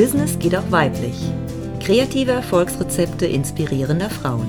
[0.00, 1.14] Business geht auch weiblich.
[1.78, 4.48] Kreative Erfolgsrezepte inspirierender Frauen.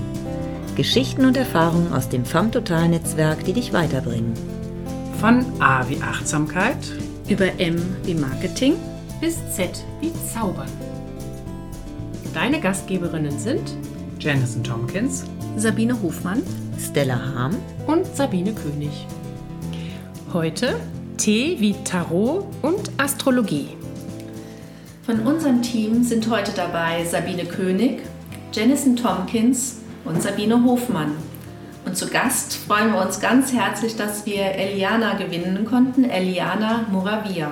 [0.78, 4.32] Geschichten und Erfahrungen aus dem FAM Total Netzwerk, die dich weiterbringen.
[5.20, 6.78] Von A wie Achtsamkeit
[7.28, 8.76] über M wie Marketing
[9.20, 10.72] bis Z wie Zaubern.
[12.34, 13.76] Deine Gastgeberinnen sind
[14.22, 15.26] Janison Tompkins,
[15.58, 16.44] Sabine Hofmann,
[16.80, 19.06] Stella Harm und Sabine König.
[20.32, 20.80] Heute
[21.18, 23.81] T wie Tarot und Astrologie.
[25.04, 28.04] Von unserem Team sind heute dabei Sabine König,
[28.54, 31.16] Janison Tompkins und Sabine Hofmann.
[31.86, 37.52] Und zu Gast freuen wir uns ganz herzlich, dass wir Eliana gewinnen konnten, Eliana Moravia.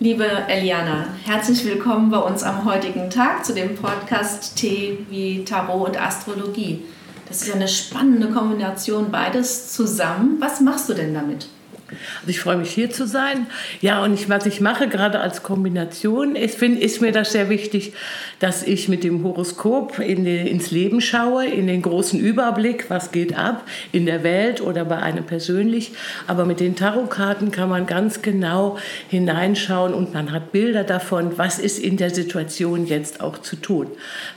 [0.00, 5.88] Liebe Eliana, herzlich willkommen bei uns am heutigen Tag zu dem Podcast T wie Tarot
[5.88, 6.82] und Astrologie.
[7.28, 10.38] Das ist ja eine spannende Kombination, beides zusammen.
[10.40, 11.46] Was machst du denn damit?
[11.90, 13.46] Also ich freue mich hier zu sein.
[13.80, 17.48] Ja, und ich, was ich mache, gerade als Kombination, ist, find, ist mir das sehr
[17.48, 17.92] wichtig,
[18.38, 23.10] dass ich mit dem Horoskop in den, ins Leben schaue, in den großen Überblick, was
[23.10, 25.92] geht ab in der Welt oder bei einem persönlich.
[26.26, 28.78] Aber mit den Tarotkarten kann man ganz genau
[29.08, 33.86] hineinschauen und man hat Bilder davon, was ist in der Situation jetzt auch zu tun.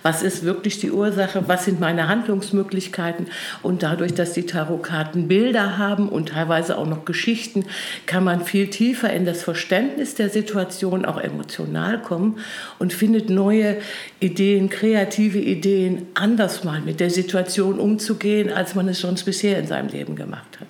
[0.04, 3.28] Was ist wirklich die Ursache, was sind meine Handlungsmöglichkeiten.
[3.62, 7.66] Und dadurch, dass die Tarotkarten Bilder haben und teilweise auch noch Geschichten, Geschichten
[8.06, 12.38] kann man viel tiefer in das Verständnis der Situation auch emotional kommen
[12.78, 13.78] und findet neue
[14.20, 19.66] Ideen, kreative Ideen, anders mal mit der Situation umzugehen, als man es sonst bisher in
[19.66, 20.68] seinem Leben gemacht hat.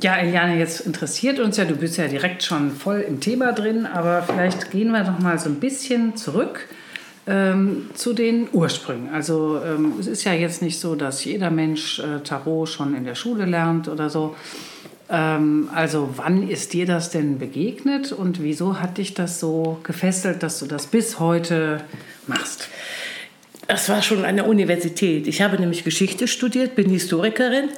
[0.00, 3.86] Ja, Eliane, jetzt interessiert uns ja, du bist ja direkt schon voll im Thema drin,
[3.86, 6.68] aber vielleicht gehen wir noch mal so ein bisschen zurück
[7.26, 9.12] ähm, zu den Ursprüngen.
[9.12, 13.04] Also ähm, es ist ja jetzt nicht so, dass jeder Mensch äh, Tarot schon in
[13.04, 14.36] der Schule lernt oder so.
[15.10, 20.42] Ähm, also wann ist dir das denn begegnet und wieso hat dich das so gefesselt,
[20.42, 21.82] dass du das bis heute
[22.26, 22.68] machst?
[23.66, 25.26] Das war schon an der Universität.
[25.26, 27.68] Ich habe nämlich Geschichte studiert, bin Historikerin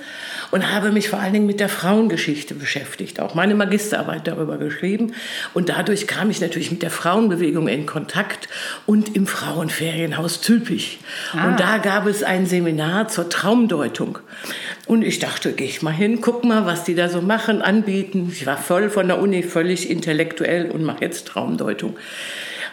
[0.52, 5.14] und habe mich vor allen Dingen mit der Frauengeschichte beschäftigt, auch meine Magisterarbeit darüber geschrieben.
[5.54, 8.48] Und dadurch kam ich natürlich mit der Frauenbewegung in Kontakt
[8.86, 11.00] und im Frauenferienhaus Zülpich.
[11.32, 11.48] Ah.
[11.48, 14.18] Und da gab es ein Seminar zur Traumdeutung.
[14.84, 18.28] Und ich dachte, gehe ich mal hin, guck mal, was die da so machen, anbieten.
[18.30, 21.96] Ich war voll von der Uni, völlig intellektuell und mache jetzt Traumdeutung.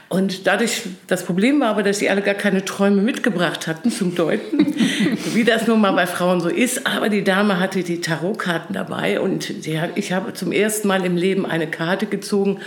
[0.09, 4.16] Und dadurch, das Problem war aber, dass sie alle gar keine Träume mitgebracht hatten zum
[4.16, 4.75] Deuten,
[5.36, 6.88] wie das nun mal bei Frauen so ist.
[6.88, 11.16] Aber die Dame hatte die Tarotkarten dabei und hat, ich habe zum ersten Mal im
[11.16, 12.59] Leben eine Karte gezogen,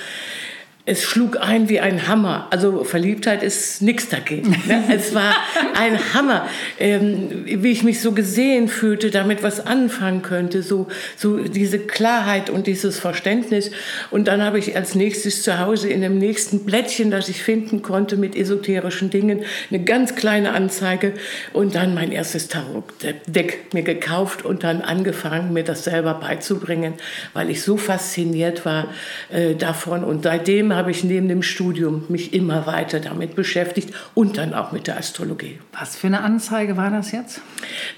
[0.84, 2.48] es schlug ein wie ein Hammer.
[2.50, 4.50] Also Verliebtheit ist nichts dagegen.
[4.66, 4.82] Ne?
[4.92, 5.34] Es war
[5.78, 6.48] ein Hammer,
[6.78, 10.62] ähm, wie ich mich so gesehen fühlte, damit was anfangen könnte.
[10.62, 13.70] So, so diese Klarheit und dieses Verständnis.
[14.10, 17.82] Und dann habe ich als nächstes zu Hause in dem nächsten Blättchen, das ich finden
[17.82, 21.14] konnte mit esoterischen Dingen, eine ganz kleine Anzeige
[21.52, 26.94] und dann mein erstes Tarot-Deck mir gekauft und dann angefangen, mir das selber beizubringen,
[27.34, 28.88] weil ich so fasziniert war
[29.30, 30.02] äh, davon.
[30.02, 34.72] Und seitdem habe ich neben dem Studium mich immer weiter damit beschäftigt und dann auch
[34.72, 35.58] mit der Astrologie.
[35.78, 37.40] Was für eine Anzeige war das jetzt?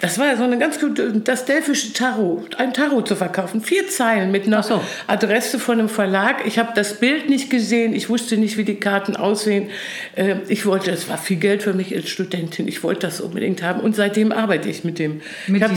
[0.00, 3.60] Das war so eine ganz gute, das Delphische Tarot, ein Tarot zu verkaufen.
[3.60, 4.80] Vier Zeilen mit einer so.
[5.06, 6.46] Adresse von einem Verlag.
[6.46, 9.70] Ich habe das Bild nicht gesehen, ich wusste nicht, wie die Karten aussehen.
[10.16, 13.62] Äh, ich wollte, es war viel Geld für mich als Studentin, ich wollte das unbedingt
[13.62, 15.20] haben und seitdem arbeite ich mit dem.
[15.46, 15.70] Mit, das,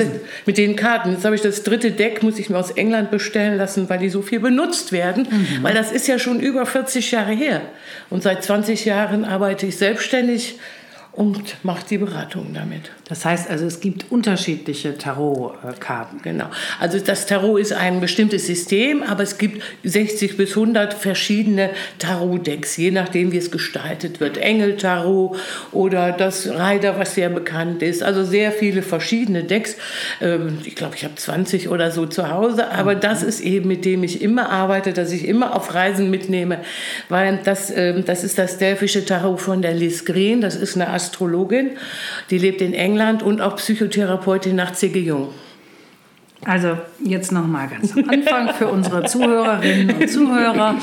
[0.45, 1.11] mit den Karten.
[1.11, 4.09] Jetzt habe ich das dritte Deck, muss ich mir aus England bestellen lassen, weil die
[4.09, 5.27] so viel benutzt werden.
[5.29, 5.63] Mhm.
[5.63, 7.61] Weil das ist ja schon über 40 40 Jahre her.
[8.09, 10.57] Und seit 20 Jahren arbeite ich selbstständig
[11.11, 12.91] und macht die Beratung damit.
[13.09, 16.21] Das heißt also, es gibt unterschiedliche Tarotkarten.
[16.23, 16.47] Genau.
[16.79, 21.69] Also das Tarot ist ein bestimmtes System, aber es gibt 60 bis 100 verschiedene
[21.99, 24.37] Tarot-Decks, je nachdem, wie es gestaltet wird.
[24.37, 25.37] Engel-Tarot
[25.71, 28.03] oder das Reiter, was sehr bekannt ist.
[28.03, 29.77] Also sehr viele verschiedene Decks.
[30.19, 32.99] Ähm, ich glaube, ich habe 20 oder so zu Hause, aber mhm.
[32.99, 36.59] das ist eben, mit dem ich immer arbeite, dass ich immer auf Reisen mitnehme,
[37.07, 40.41] weil das, ähm, das ist das Delphische Tarot von der Liz Green.
[40.41, 41.71] Das ist eine Astrologin,
[42.29, 44.99] die lebt in England und auch Psychotherapeutin nach C.G.
[44.99, 45.29] Jung.
[46.45, 50.75] Also jetzt noch mal ganz am Anfang für unsere Zuhörerinnen und Zuhörer,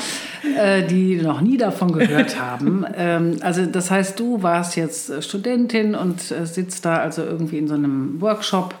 [0.57, 2.85] äh, die noch nie davon gehört haben.
[2.95, 7.67] Ähm, also das heißt, du warst jetzt Studentin und äh, sitzt da also irgendwie in
[7.67, 8.75] so einem Workshop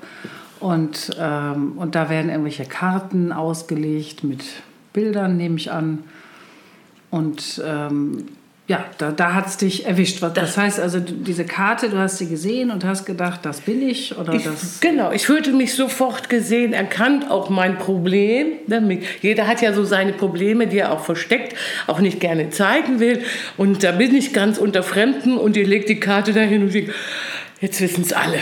[0.59, 4.43] und, ähm, und da werden irgendwelche Karten ausgelegt mit
[4.93, 6.03] Bildern, nehme ich an.
[7.09, 8.25] Und ähm,
[8.67, 10.23] ja, da, da hat es dich erwischt.
[10.23, 13.61] Was, das, das, heißt also, diese Karte, du hast sie gesehen und hast gedacht, das
[13.61, 14.79] bin ich oder ich, das.
[14.79, 18.53] Genau, ich fühlte mich sofort gesehen, erkannt auch mein Problem.
[18.65, 22.99] Ne, jeder hat ja so seine Probleme, die er auch versteckt, auch nicht gerne zeigen
[22.99, 23.21] will.
[23.55, 26.89] Und da bin ich ganz unter Fremden und ihr legt die Karte dahin und ich
[27.65, 28.37] Jetzt wissen es alle.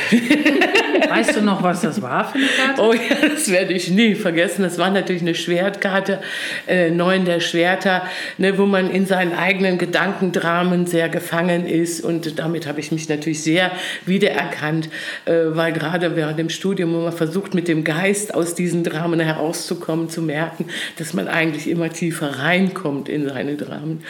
[1.10, 2.82] Weißt du noch, was das war für eine Karte?
[2.82, 4.64] Oh ja, das werde ich nie vergessen.
[4.64, 6.20] Das war natürlich eine Schwertkarte,
[6.68, 8.02] äh, Neun der Schwerter,
[8.38, 12.04] ne, wo man in seinen eigenen Gedankendramen sehr gefangen ist.
[12.04, 13.72] Und damit habe ich mich natürlich sehr
[14.06, 14.90] wiedererkannt,
[15.24, 19.22] äh, weil gerade während dem Studium, wo man versucht, mit dem Geist aus diesen Dramen
[19.22, 20.66] herauszukommen, zu merken,
[20.98, 24.04] dass man eigentlich immer tiefer reinkommt in seine Dramen.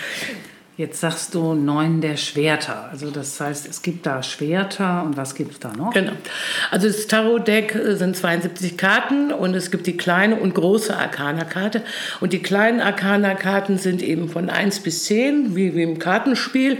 [0.75, 2.89] Jetzt sagst du neun der Schwerter.
[2.91, 5.93] Also das heißt, es gibt da Schwerter und was gibt es da noch?
[5.93, 6.13] Genau.
[6.71, 11.83] Also das Tarot-Deck äh, sind 72 Karten und es gibt die kleine und große Arcana-Karte.
[12.21, 16.77] Und die kleinen Arcana-Karten sind eben von 1 bis 10, wie, wie im Kartenspiel,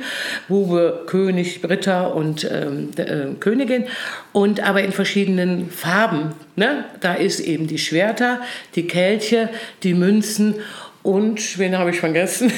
[0.48, 3.86] Bube, König, Ritter und ähm, äh, Königin.
[4.32, 6.34] Und aber in verschiedenen Farben.
[6.56, 6.86] Ne?
[7.00, 8.42] Da ist eben die Schwerter,
[8.74, 9.50] die Kelche,
[9.84, 10.56] die Münzen
[11.04, 12.52] und wen habe ich vergessen?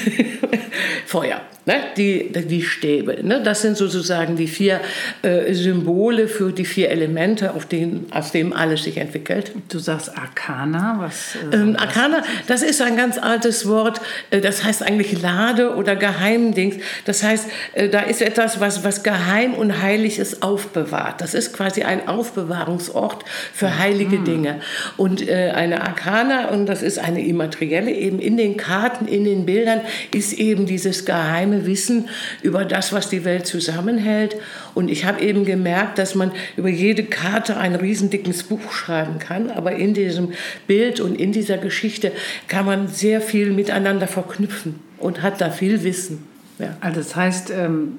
[1.06, 1.42] Feuer.
[1.66, 1.74] Ne?
[1.96, 3.18] Die, die Stäbe.
[3.22, 3.42] Ne?
[3.42, 4.80] Das sind sozusagen die vier
[5.22, 9.50] äh, Symbole für die vier Elemente, auf denen, aus denen alles sich entwickelt.
[9.68, 10.98] Du sagst Arcana.
[11.00, 14.00] Was, äh, ähm, Arcana, das ist ein ganz altes Wort.
[14.30, 16.76] Äh, das heißt eigentlich Lade oder Geheimdings.
[17.04, 21.20] Das heißt, äh, da ist etwas, was, was geheim und heilig ist, aufbewahrt.
[21.20, 24.24] Das ist quasi ein Aufbewahrungsort für heilige mhm.
[24.24, 24.60] Dinge.
[24.96, 29.46] Und äh, eine Arcana, und das ist eine immaterielle, eben in den Karten, in den
[29.46, 29.80] Bildern,
[30.14, 32.08] ist eben dieses geheime geheime Wissen
[32.42, 34.36] über das, was die Welt zusammenhält.
[34.74, 39.50] Und ich habe eben gemerkt, dass man über jede Karte ein riesendickes Buch schreiben kann,
[39.50, 40.32] aber in diesem
[40.66, 42.12] Bild und in dieser Geschichte
[42.48, 46.26] kann man sehr viel miteinander verknüpfen und hat da viel Wissen.
[46.58, 46.76] Ja.
[46.80, 47.98] Also das heißt, ähm,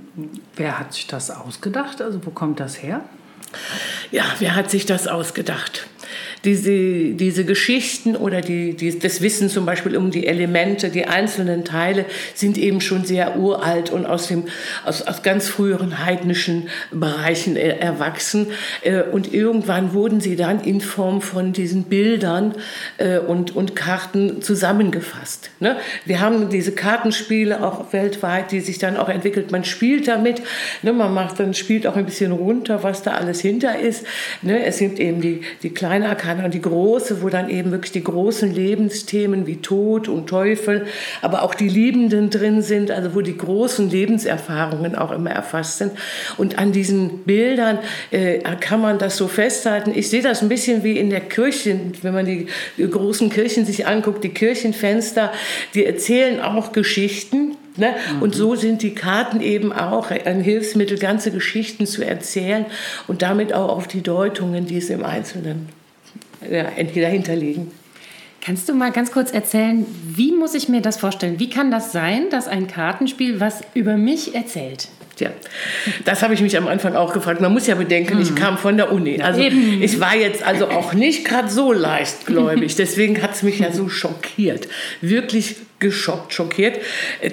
[0.56, 2.02] wer hat sich das ausgedacht?
[2.02, 3.02] Also wo kommt das her?
[4.12, 5.88] Ja, wer hat sich das ausgedacht?
[6.44, 11.66] Diese, diese Geschichten oder die, die, das Wissen zum Beispiel um die Elemente, die einzelnen
[11.66, 14.44] Teile sind eben schon sehr uralt und aus, dem,
[14.86, 18.48] aus, aus ganz früheren heidnischen Bereichen erwachsen.
[18.82, 22.56] Äh, und irgendwann wurden sie dann in Form von diesen Bildern
[22.98, 25.52] äh, und, und Karten zusammengefasst.
[25.60, 25.78] Ne?
[26.06, 29.52] Wir haben diese Kartenspiele auch weltweit, die sich dann auch entwickelt.
[29.52, 30.42] Man spielt damit,
[30.82, 30.94] ne?
[30.94, 34.06] man macht dann spielt auch ein bisschen runter, was da alles hinter ist.
[34.42, 34.64] Ne?
[34.64, 38.04] Es sind eben die, die kleinen Arkana und die große, wo dann eben wirklich die
[38.04, 40.86] großen Lebensthemen wie Tod und Teufel,
[41.22, 45.92] aber auch die Liebenden drin sind, also wo die großen Lebenserfahrungen auch immer erfasst sind.
[46.38, 47.80] Und an diesen Bildern
[48.12, 49.92] äh, kann man das so festhalten.
[49.96, 53.88] Ich sehe das ein bisschen wie in der Kirche, wenn man die großen Kirchen sich
[53.88, 55.32] anguckt, die Kirchenfenster,
[55.74, 57.58] die erzählen auch Geschichten.
[57.78, 57.94] Ne?
[58.16, 58.22] Mhm.
[58.22, 62.66] Und so sind die Karten eben auch ein Hilfsmittel, ganze Geschichten zu erzählen
[63.08, 65.70] und damit auch auf die Deutungen, die es im Einzelnen
[66.50, 67.72] dahinter liegen.
[68.44, 71.40] Kannst du mal ganz kurz erzählen, wie muss ich mir das vorstellen?
[71.40, 74.88] Wie kann das sein, dass ein Kartenspiel was über mich erzählt?
[75.18, 75.32] Tja,
[76.06, 77.42] das habe ich mich am Anfang auch gefragt.
[77.42, 78.36] Man muss ja bedenken, ich hm.
[78.36, 79.20] kam von der Uni.
[79.20, 82.76] Also ich war jetzt also auch nicht gerade so leichtgläubig.
[82.78, 84.68] Deswegen hat es mich ja so schockiert.
[85.02, 86.80] Wirklich geschockt, schockiert,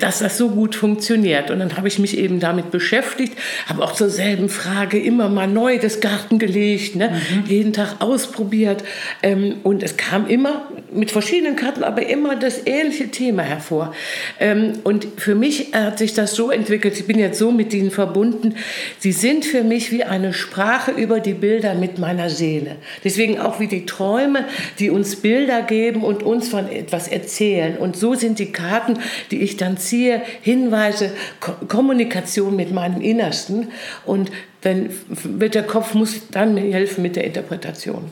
[0.00, 1.50] dass das so gut funktioniert.
[1.50, 5.46] Und dann habe ich mich eben damit beschäftigt, habe auch zur selben Frage immer mal
[5.46, 7.10] neu das Garten gelegt, ne?
[7.10, 7.44] Mhm.
[7.46, 8.84] jeden Tag ausprobiert.
[9.22, 13.94] Ähm, und es kam immer mit verschiedenen Karten, aber immer das ähnliche Thema hervor.
[14.38, 17.90] Ähm, und für mich hat sich das so entwickelt, ich bin jetzt so mit ihnen
[17.90, 18.56] verbunden,
[18.98, 22.76] sie sind für mich wie eine Sprache über die Bilder mit meiner Seele.
[23.02, 24.44] Deswegen auch wie die Träume,
[24.78, 27.76] die uns Bilder geben und uns von etwas erzählen.
[27.76, 28.98] Und so sind sind die Karten,
[29.30, 33.68] die ich dann ziehe, Hinweise, Ko Kommunikation mit meinem Innersten.
[34.04, 34.30] Und
[34.62, 38.10] dann wird der Kopf muss dann mir helfen mit der Interpretation.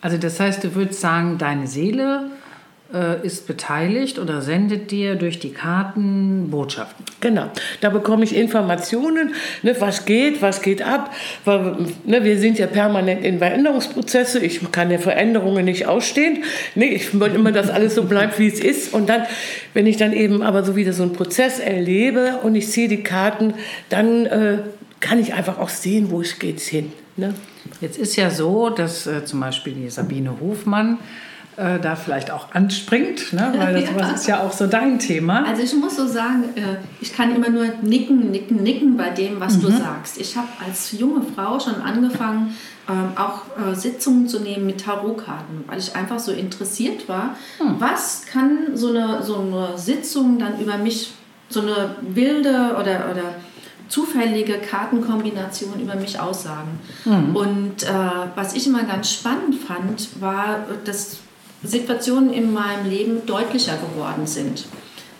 [0.00, 2.30] Also das heißt, du würdest sagen, deine Seele
[3.22, 7.04] ist beteiligt oder sendet dir durch die Karten Botschaften.
[7.20, 7.50] Genau,
[7.80, 11.12] da bekomme ich Informationen, ne, was geht, was geht ab.
[11.44, 14.38] Weil, ne, wir sind ja permanent in Veränderungsprozesse.
[14.38, 16.44] Ich kann ja Veränderungen nicht ausstehen.
[16.74, 18.94] Ne, ich will immer, dass alles so bleibt, wie es ist.
[18.94, 19.22] Und dann,
[19.74, 23.02] wenn ich dann eben aber so wieder so einen Prozess erlebe und ich ziehe die
[23.02, 23.54] Karten,
[23.88, 24.58] dann äh,
[25.00, 26.92] kann ich einfach auch sehen, wo es geht hin.
[27.16, 27.34] Ne?
[27.80, 30.98] Jetzt ist ja so, dass äh, zum Beispiel die Sabine Hofmann
[31.56, 33.52] äh, da vielleicht auch anspringt, ne?
[33.56, 34.10] weil das, ja.
[34.12, 35.44] ist ja auch so dein Thema.
[35.44, 39.40] Also ich muss so sagen, äh, ich kann immer nur nicken, nicken, nicken bei dem,
[39.40, 39.62] was mhm.
[39.62, 40.18] du sagst.
[40.18, 42.54] Ich habe als junge Frau schon angefangen,
[42.88, 47.76] ähm, auch äh, Sitzungen zu nehmen mit Tarotkarten, weil ich einfach so interessiert war, mhm.
[47.78, 51.12] was kann so eine, so eine Sitzung dann über mich
[51.48, 53.34] so eine wilde oder, oder
[53.88, 56.80] zufällige Kartenkombination über mich aussagen.
[57.04, 57.36] Mhm.
[57.36, 57.88] Und äh,
[58.34, 61.18] was ich immer ganz spannend fand, war, dass
[61.66, 64.66] Situationen in meinem Leben deutlicher geworden sind.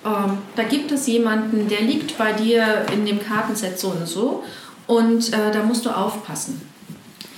[0.05, 4.45] Ähm, da gibt es jemanden, der liegt bei dir in dem Kartenset so und so
[4.87, 6.61] und äh, da musst du aufpassen.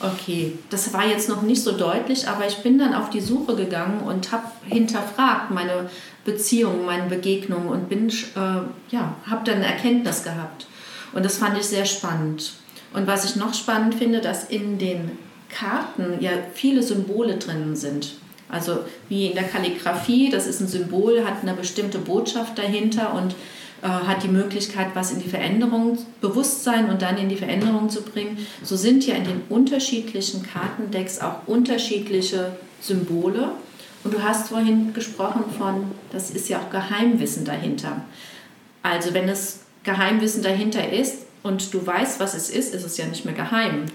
[0.01, 3.57] Okay, das war jetzt noch nicht so deutlich, aber ich bin dann auf die Suche
[3.57, 5.91] gegangen und habe hinterfragt meine
[6.25, 8.39] Beziehungen, meine Begegnungen und äh,
[8.91, 10.67] ja, habe dann Erkenntnis gehabt.
[11.13, 12.53] Und das fand ich sehr spannend.
[12.95, 18.15] Und was ich noch spannend finde, dass in den Karten ja viele Symbole drin sind.
[18.49, 18.79] Also
[19.09, 23.35] wie in der Kalligrafie, das ist ein Symbol, hat eine bestimmte Botschaft dahinter und
[23.83, 28.03] äh, hat die Möglichkeit, was in die Veränderung, Bewusstsein und dann in die Veränderung zu
[28.03, 28.39] bringen.
[28.63, 33.53] So sind ja in den unterschiedlichen Kartendecks auch unterschiedliche Symbole.
[34.03, 38.03] Und du hast vorhin gesprochen von, das ist ja auch Geheimwissen dahinter.
[38.83, 43.07] Also wenn es Geheimwissen dahinter ist, und du weißt, was es ist, ist es ja
[43.07, 43.87] nicht mehr geheim.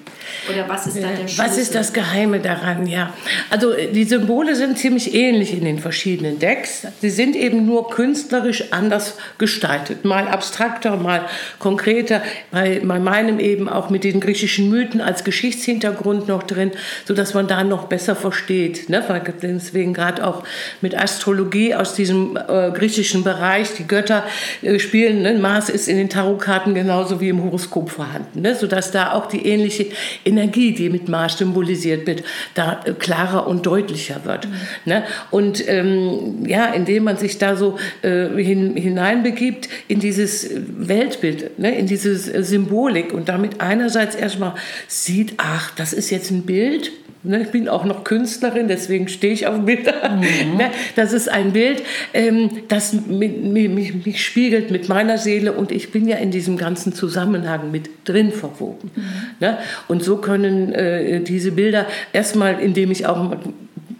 [0.50, 1.46] Oder was ist da der Schlüssel?
[1.46, 3.14] Was ist das Geheime daran, ja?
[3.50, 6.88] Also äh, die Symbole sind ziemlich ähnlich in den verschiedenen Decks.
[7.02, 10.06] Sie sind eben nur künstlerisch anders gestaltet.
[10.06, 11.26] Mal abstrakter, mal
[11.60, 12.24] konkreter.
[12.52, 16.72] Bei, bei meinem eben auch mit den griechischen Mythen als Geschichtshintergrund noch drin,
[17.06, 18.90] sodass man da noch besser versteht.
[18.90, 19.04] Ne?
[19.42, 20.44] Deswegen gerade auch
[20.80, 24.24] mit Astrologie aus diesem äh, griechischen Bereich, die Götter
[24.62, 25.24] äh, spielen.
[25.24, 25.34] Ne?
[25.34, 28.56] Mars ist in den Tarotkarten genauso wie im Horoskop vorhanden, ne?
[28.56, 29.88] sodass da auch die ähnliche
[30.26, 32.24] Energie, die mit Mars symbolisiert wird,
[32.54, 34.48] da äh, klarer und deutlicher wird.
[34.48, 34.54] Mhm.
[34.86, 35.04] Ne?
[35.32, 41.76] Und ähm, ja, indem man sich da so äh, hin, hineinbegibt in dieses Weltbild, ne?
[41.76, 44.54] in diese Symbolik und damit einerseits erstmal
[44.88, 46.92] sieht, ach, das ist jetzt ein Bild,
[47.26, 50.10] Ne, ich bin auch noch Künstlerin, deswegen stehe ich auf Bilder.
[50.10, 50.58] Mhm.
[50.58, 51.82] Ne, das ist ein Bild,
[52.14, 53.70] ähm, das mich,
[54.06, 58.32] mich, spiegelt mit meiner Seele und ich bin ja in diesem ganzen Zusammenhang mit drin
[58.32, 58.92] verwoben.
[58.96, 59.04] Mhm.
[59.40, 63.36] Ne, und so können äh, diese Bilder erstmal, indem ich auch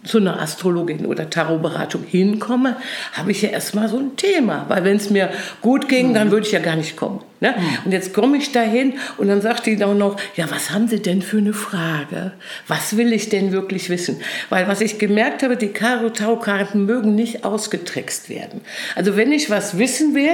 [0.04, 2.76] zu einer Astrologin oder Tarotberatung hinkomme,
[3.12, 4.66] habe ich ja erstmal so ein Thema.
[4.68, 5.30] Weil wenn es mir
[5.60, 6.14] gut ging, mhm.
[6.14, 7.20] dann würde ich ja gar nicht kommen.
[7.40, 7.54] Ne?
[7.56, 7.78] Mhm.
[7.86, 11.00] Und jetzt komme ich dahin und dann sagt die dann noch, ja, was haben Sie
[11.00, 12.32] denn für eine Frage?
[12.68, 14.20] Was will ich denn wirklich wissen?
[14.50, 18.60] Weil was ich gemerkt habe, die Tarotkarten mögen nicht ausgetrickst werden.
[18.94, 20.30] Also wenn ich was wissen will,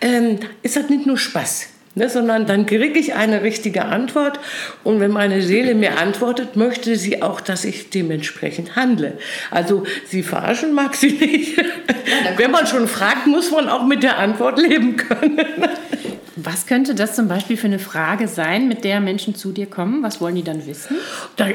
[0.00, 1.68] ähm, ist das nicht nur Spaß.
[1.98, 4.38] Ne, sondern dann kriege ich eine richtige Antwort
[4.84, 9.16] und wenn meine Seele mir antwortet, möchte sie auch, dass ich dementsprechend handle.
[9.50, 11.56] Also sie verarschen mag sie nicht.
[11.56, 11.64] Ja,
[12.36, 15.40] wenn man schon fragt, muss man auch mit der Antwort leben können.
[16.38, 20.02] Was könnte das zum Beispiel für eine Frage sein, mit der Menschen zu dir kommen?
[20.02, 20.96] Was wollen die dann wissen?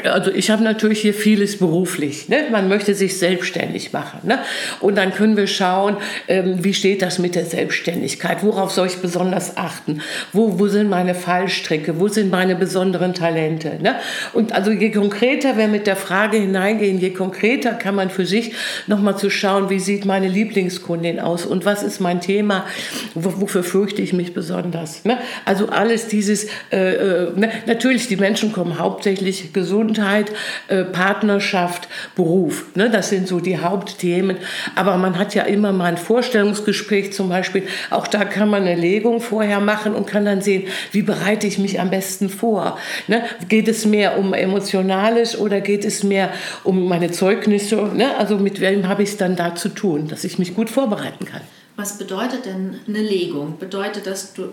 [0.06, 2.30] Also ich habe natürlich hier vieles beruflich.
[2.30, 2.46] Ne?
[2.52, 4.22] Man möchte sich selbstständig machen.
[4.24, 4.40] Ne?
[4.80, 5.98] Und dann können wir schauen,
[6.28, 8.42] ähm, wie steht das mit der Selbstständigkeit?
[8.42, 10.02] Worauf soll ich besonders achten?
[10.34, 12.00] Wo, wo sind meine Fallstricke?
[12.00, 13.78] Wo sind meine besonderen Talente?
[13.80, 13.98] Ne?
[14.34, 18.54] Und also je konkreter wir mit der Frage hineingehen, je konkreter kann man für sich
[18.88, 22.66] nochmal zu schauen, wie sieht meine Lieblingskundin aus und was ist mein Thema?
[23.14, 24.71] Wofür fürchte ich mich besonders?
[24.72, 25.04] Anders.
[25.06, 25.18] Ne?
[25.46, 27.52] Also alles dieses, äh, äh, ne?
[27.66, 30.32] natürlich die Menschen kommen hauptsächlich Gesundheit,
[30.68, 32.66] äh, Partnerschaft, Beruf.
[32.76, 32.90] Ne?
[32.90, 34.38] Das sind so die Hauptthemen.
[34.76, 37.64] Aber man hat ja immer mal ein Vorstellungsgespräch zum Beispiel.
[37.90, 41.58] Auch da kann man eine Legung vorher machen und kann dann sehen, wie bereite ich
[41.58, 42.78] mich am besten vor.
[43.08, 43.24] Ne?
[43.50, 46.30] Geht es mehr um Emotionales oder geht es mehr
[46.64, 47.76] um meine Zeugnisse?
[47.94, 48.18] Ne?
[48.18, 51.26] Also mit wem habe ich es dann da zu tun, dass ich mich gut vorbereiten
[51.26, 51.42] kann.
[51.82, 53.58] Was bedeutet denn eine Legung?
[53.58, 54.44] Bedeutet das, du,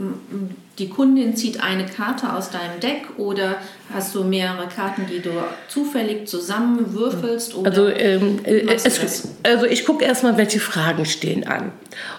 [0.79, 3.57] die Kundin zieht eine Karte aus deinem Deck oder
[3.93, 5.31] hast du mehrere Karten, die du
[5.69, 7.55] zufällig zusammenwürfelst?
[7.65, 11.73] also, ähm, äh, es, also ich gucke erstmal, welche Fragen stehen an.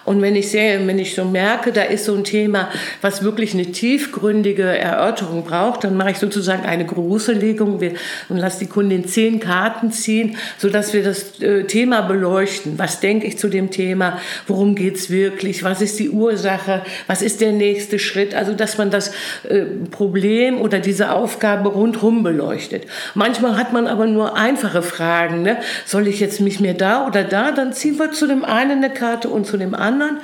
[0.04, 2.68] Und wenn ich sehe, wenn ich so merke, da ist so ein Thema,
[3.00, 7.80] was wirklich eine tiefgründige Erörterung braucht, dann mache ich sozusagen eine große Legung
[8.28, 12.78] und lasse die Kundin zehn Karten ziehen, sodass wir das äh, Thema beleuchten.
[12.78, 14.18] Was denke ich zu dem Thema?
[14.46, 15.62] Worum geht es wirklich?
[15.62, 16.82] Was ist die Ursache?
[17.06, 18.34] Was ist der nächste Schritt?
[18.34, 19.12] Also, dass man das
[19.48, 22.84] äh, Problem oder diese Aufgabe rundherum beleuchtet.
[23.14, 25.42] Manchmal hat man aber nur einfache Fragen.
[25.42, 25.58] Ne?
[25.84, 27.52] Soll ich jetzt mich mehr da oder da?
[27.52, 30.18] Dann ziehen wir zu dem einen eine Karte und zu dem anderen.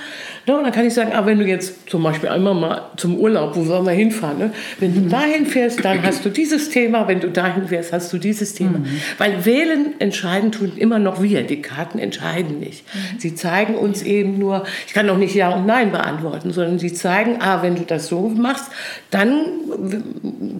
[0.47, 0.57] Ne?
[0.57, 3.57] Und dann kann ich sagen, ah, wenn du jetzt zum Beispiel einmal mal zum Urlaub,
[3.57, 4.39] wo sollen wir hinfahren?
[4.39, 4.53] Ne?
[4.79, 7.09] Wenn du dahin fährst, dann hast du dieses Thema.
[7.09, 8.79] Wenn du dahin fährst, hast du dieses Thema.
[8.79, 8.87] Mhm.
[9.19, 11.43] Weil wählen entscheiden tun immer noch wir.
[11.43, 12.85] Die Karten entscheiden nicht.
[12.87, 13.19] Mhm.
[13.19, 16.93] Sie zeigen uns eben nur, ich kann auch nicht Ja und Nein beantworten, sondern sie
[16.93, 18.67] zeigen, ah, wenn du das so machst,
[19.11, 19.35] dann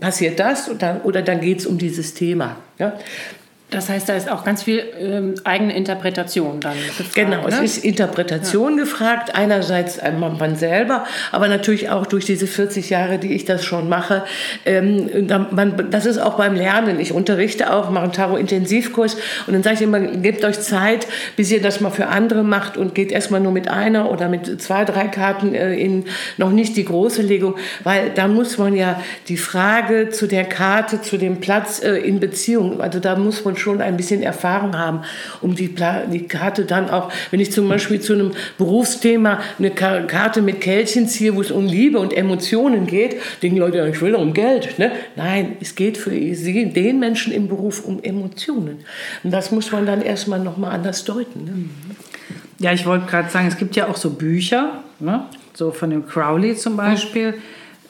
[0.01, 2.57] passiert das oder dann geht es um dieses Thema.
[2.79, 2.99] Ja?
[3.71, 7.15] Das heißt, da ist auch ganz viel ähm, eigene Interpretation dann gefragt.
[7.15, 7.49] Genau, ne?
[7.49, 8.85] es ist Interpretation ja.
[8.85, 9.35] gefragt.
[9.35, 14.23] Einerseits man selber, aber natürlich auch durch diese 40 Jahre, die ich das schon mache.
[14.65, 17.01] Ähm, man, das ist auch beim Lernen.
[17.01, 19.17] Ich unterrichte auch, mache einen Tarot-Intensivkurs
[19.49, 22.77] und dann sage ich immer, gebt euch Zeit, bis ihr das mal für andere macht
[22.77, 26.05] und geht erstmal nur mit einer oder mit zwei, drei Karten äh, in
[26.37, 31.03] noch nicht die große Legung, weil da muss man ja die Frage zu der Karte,
[31.03, 35.01] zu dem Platz äh, in Beziehung, also da muss man schon ein bisschen Erfahrung haben,
[35.41, 35.75] um die,
[36.13, 41.09] die Karte dann auch, wenn ich zum Beispiel zu einem Berufsthema eine Karte mit Kältchen
[41.09, 44.79] ziehe, wo es um Liebe und Emotionen geht, denken Leute, ich will um Geld.
[44.79, 44.93] Ne?
[45.17, 48.85] Nein, es geht für sie, den Menschen im Beruf um Emotionen.
[49.23, 51.45] Und das muss man dann erstmal nochmal anders deuten.
[51.45, 51.53] Ne?
[52.59, 55.25] Ja, ich wollte gerade sagen, es gibt ja auch so Bücher, ne?
[55.55, 57.35] so von dem Crowley zum Beispiel.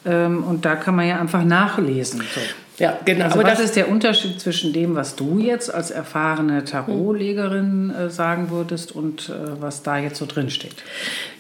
[0.04, 0.44] Mhm.
[0.44, 2.20] und da kann man ja einfach nachlesen.
[2.20, 2.40] So.
[2.78, 3.26] Ja, genau.
[3.26, 8.11] Also Aber was ist der Unterschied zwischen dem, was du jetzt als erfahrene Tarotlegerin äh,
[8.11, 10.76] sagen würdest und äh, was da jetzt so drin steht?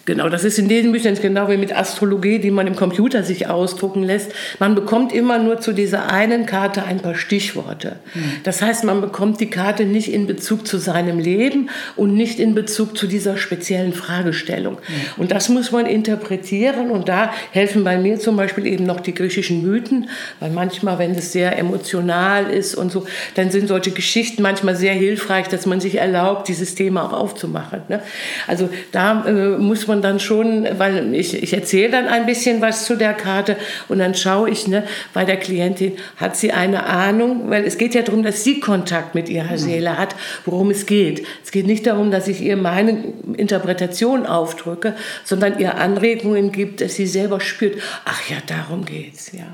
[0.06, 3.48] Genau, das ist in diesen Büchern genau wie mit Astrologie, die man im Computer sich
[3.48, 4.30] ausdrucken lässt.
[4.60, 7.96] Man bekommt immer nur zu dieser einen Karte ein paar Stichworte.
[8.14, 8.20] Mhm.
[8.44, 12.54] Das heißt, man bekommt die Karte nicht in Bezug zu seinem Leben und nicht in
[12.54, 14.74] Bezug zu dieser speziellen Fragestellung.
[14.74, 15.22] Mhm.
[15.22, 19.12] Und das muss man interpretieren und da helfen bei mir zum Beispiel eben noch die
[19.12, 20.08] griechischen Mythen,
[20.38, 24.94] weil manchmal, wenn es sehr emotional ist und so, dann sind solche Geschichten manchmal sehr
[24.94, 27.80] hilfreich, dass man sich erlaubt, dieses Thema auch aufzumachen.
[27.88, 28.00] Ne?
[28.46, 32.60] Also da äh, muss man man dann schon, weil ich, ich erzähle dann ein bisschen
[32.60, 33.56] was zu der Karte
[33.88, 37.94] und dann schaue ich ne, bei der Klientin, hat sie eine Ahnung, weil es geht
[37.94, 39.58] ja darum, dass sie Kontakt mit ihrer mhm.
[39.58, 41.26] Seele hat, worum es geht.
[41.44, 43.04] Es geht nicht darum, dass ich ihr meine
[43.36, 49.46] Interpretation aufdrücke, sondern ihr Anregungen gibt, dass sie selber spürt, ach ja, darum geht's, ja.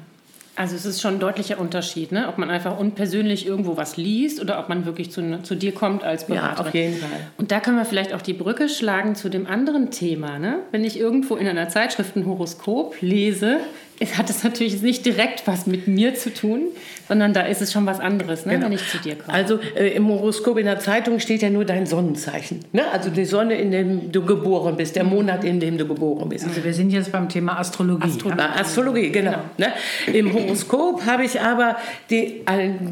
[0.54, 2.28] Also es ist schon ein deutlicher Unterschied, ne?
[2.28, 6.04] ob man einfach unpersönlich irgendwo was liest oder ob man wirklich zu, zu dir kommt
[6.04, 6.62] als Berater.
[6.62, 7.08] Ja, auf jeden Fall.
[7.38, 10.38] Und da können wir vielleicht auch die Brücke schlagen zu dem anderen Thema.
[10.38, 10.58] Ne?
[10.70, 13.60] Wenn ich irgendwo in einer Zeitschrift ein Horoskop lese,
[14.16, 16.68] hat es natürlich nicht direkt was mit mir zu tun,
[17.08, 18.66] sondern da ist es schon was anderes, ne, genau.
[18.66, 19.32] wenn ich zu dir komme.
[19.32, 22.60] Also äh, im Horoskop in der Zeitung steht ja nur dein Sonnenzeichen.
[22.72, 22.82] Ne?
[22.90, 26.46] Also die Sonne, in dem du geboren bist, der Monat, in dem du geboren bist.
[26.46, 28.04] Also wir sind jetzt beim Thema Astrologie.
[28.04, 28.54] Astro ja?
[28.56, 29.32] Astrologie, genau.
[29.32, 29.42] genau.
[29.58, 29.72] Ne?
[30.18, 31.76] Im Horoskop habe ich aber
[32.08, 32.44] die,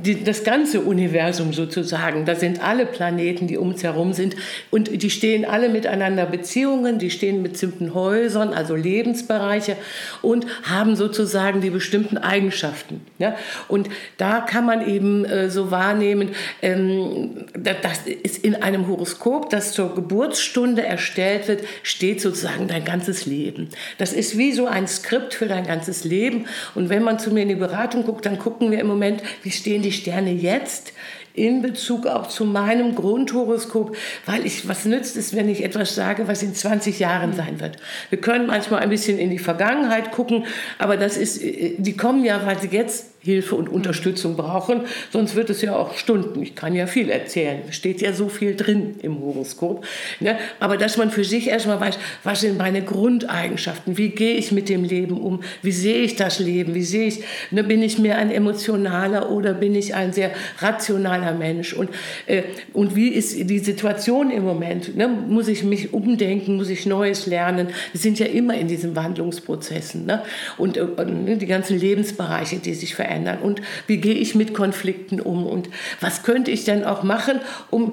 [0.04, 2.26] die, das ganze Universum sozusagen.
[2.26, 4.36] Da sind alle Planeten, die um uns herum sind.
[4.70, 9.76] Und die stehen alle miteinander Beziehungen, die stehen mit bestimmten Häusern, also Lebensbereiche
[10.22, 13.00] und haben sozusagen die bestimmten Eigenschaften.
[13.18, 13.34] Ja?
[13.68, 19.72] Und da kann man eben äh, so wahrnehmen, ähm, das ist in einem Horoskop, das
[19.72, 23.70] zur Geburtsstunde erstellt wird, steht sozusagen dein ganzes Leben.
[23.96, 26.46] Das ist wie so ein Skript für dein ganzes Leben.
[26.74, 29.50] Und wenn man zu mir in die Beratung guckt, dann gucken wir im Moment, wie
[29.50, 30.92] stehen die Sterne jetzt
[31.34, 36.28] in Bezug auch zu meinem Grundhoroskop, weil ich, was nützt es, wenn ich etwas sage,
[36.28, 37.76] was in 20 Jahren sein wird.
[38.08, 40.46] Wir können manchmal ein bisschen in die Vergangenheit gucken,
[40.78, 44.80] aber das ist, äh, die kommen ja, weil sie jetzt Hilfe und Unterstützung brauchen,
[45.12, 46.42] sonst wird es ja auch Stunden.
[46.42, 49.84] Ich kann ja viel erzählen, steht ja so viel drin im Horoskop.
[50.20, 50.38] Ne?
[50.58, 54.70] Aber dass man für sich erstmal weiß, was sind meine Grundeigenschaften, wie gehe ich mit
[54.70, 58.16] dem Leben um, wie sehe ich das Leben, wie sehe ich, ne, bin ich mehr
[58.16, 61.90] ein emotionaler oder bin ich ein sehr rationaler Mensch und,
[62.26, 65.08] äh, und wie ist die Situation im Moment, ne?
[65.08, 70.06] muss ich mich umdenken, muss ich Neues lernen, wir sind ja immer in diesen Wandlungsprozessen
[70.06, 70.22] ne?
[70.56, 73.38] und, äh, und ne, die ganzen Lebensbereiche, die sich verändern verändern?
[73.38, 75.46] Und wie gehe ich mit Konflikten um?
[75.46, 75.68] Und
[76.00, 77.92] was könnte ich denn auch machen, um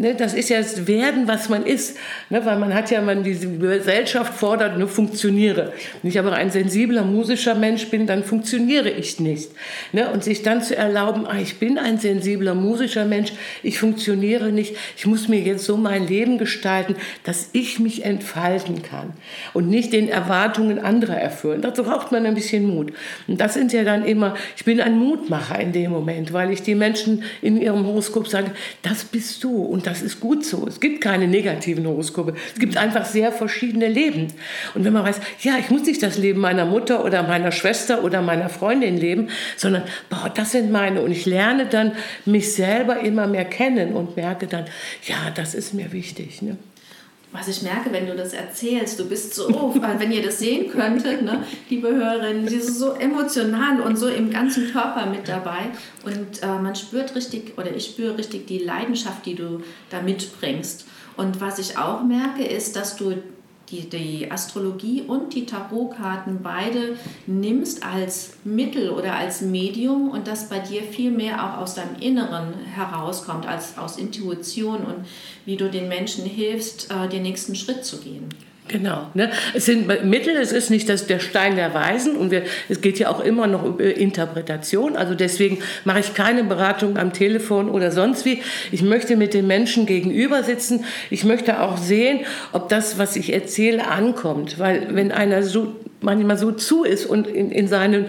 [0.00, 1.96] Ne, das ist ja das Werden, was man ist.
[2.30, 5.72] Ne, weil man hat ja, man diese Gesellschaft fordert, nur funktioniere.
[6.00, 9.50] Wenn ich aber ein sensibler, musischer Mensch bin, dann funktioniere ich nicht.
[9.92, 13.32] Ne, und sich dann zu erlauben, ah, ich bin ein sensibler, musischer Mensch,
[13.64, 18.82] ich funktioniere nicht, ich muss mir jetzt so mein Leben gestalten, dass ich mich entfalten
[18.82, 19.14] kann
[19.52, 21.60] und nicht den Erwartungen anderer erfüllen.
[21.60, 22.92] Dazu braucht man ein bisschen Mut.
[23.26, 26.62] Und das sind ja dann immer, ich bin ein Mutmacher in dem Moment, weil ich
[26.62, 30.66] die Menschen in ihrem Horoskop sage, das bist du und das ist gut so.
[30.66, 32.34] Es gibt keine negativen Horoskope.
[32.54, 34.28] Es gibt einfach sehr verschiedene Leben.
[34.74, 38.04] Und wenn man weiß, ja, ich muss nicht das Leben meiner Mutter oder meiner Schwester
[38.04, 41.00] oder meiner Freundin leben, sondern, boah, das sind meine.
[41.00, 41.92] Und ich lerne dann
[42.26, 44.66] mich selber immer mehr kennen und merke dann,
[45.06, 46.42] ja, das ist mir wichtig.
[46.42, 46.56] Ne?
[47.32, 50.70] Was ich merke, wenn du das erzählst, du bist so, oh, wenn ihr das sehen
[50.70, 55.70] könntet, ne, liebe Hörerinnen, die ist so emotional und so im ganzen Körper mit dabei.
[56.04, 60.86] Und äh, man spürt richtig, oder ich spüre richtig die Leidenschaft, die du da mitbringst.
[61.16, 63.16] Und was ich auch merke, ist, dass du
[63.70, 70.48] die, die Astrologie und die Tarotkarten beide nimmst als Mittel oder als Medium und das
[70.48, 75.06] bei dir viel mehr auch aus deinem Inneren herauskommt als aus Intuition und
[75.44, 78.28] wie du den Menschen hilfst, äh, den nächsten Schritt zu gehen.
[78.68, 79.06] Genau.
[79.14, 79.30] Ne?
[79.54, 82.98] Es sind Mittel, es ist nicht das, der Stein der Weisen und wir, es geht
[82.98, 84.94] ja auch immer noch um Interpretation.
[84.94, 88.42] Also deswegen mache ich keine Beratung am Telefon oder sonst wie.
[88.70, 90.84] Ich möchte mit den Menschen gegenüber sitzen.
[91.08, 92.20] Ich möchte auch sehen,
[92.52, 94.58] ob das, was ich erzähle, ankommt.
[94.58, 98.06] Weil wenn einer so manchmal so zu ist und in, in seinen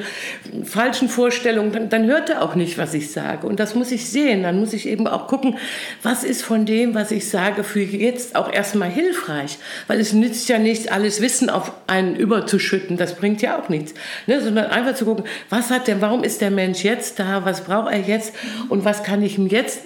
[0.63, 3.47] falschen Vorstellungen, dann, dann hört er auch nicht, was ich sage.
[3.47, 4.43] Und das muss ich sehen.
[4.43, 5.57] Dann muss ich eben auch gucken,
[6.03, 9.57] was ist von dem, was ich sage, für jetzt auch erstmal hilfreich.
[9.87, 12.97] Weil es nützt ja nicht, alles Wissen auf einen überzuschütten.
[12.97, 13.93] Das bringt ja auch nichts.
[14.27, 14.41] Ne?
[14.41, 17.45] Sondern einfach zu gucken, was hat der, warum ist der Mensch jetzt da?
[17.45, 18.33] Was braucht er jetzt?
[18.69, 19.81] Und was kann ich ihm jetzt,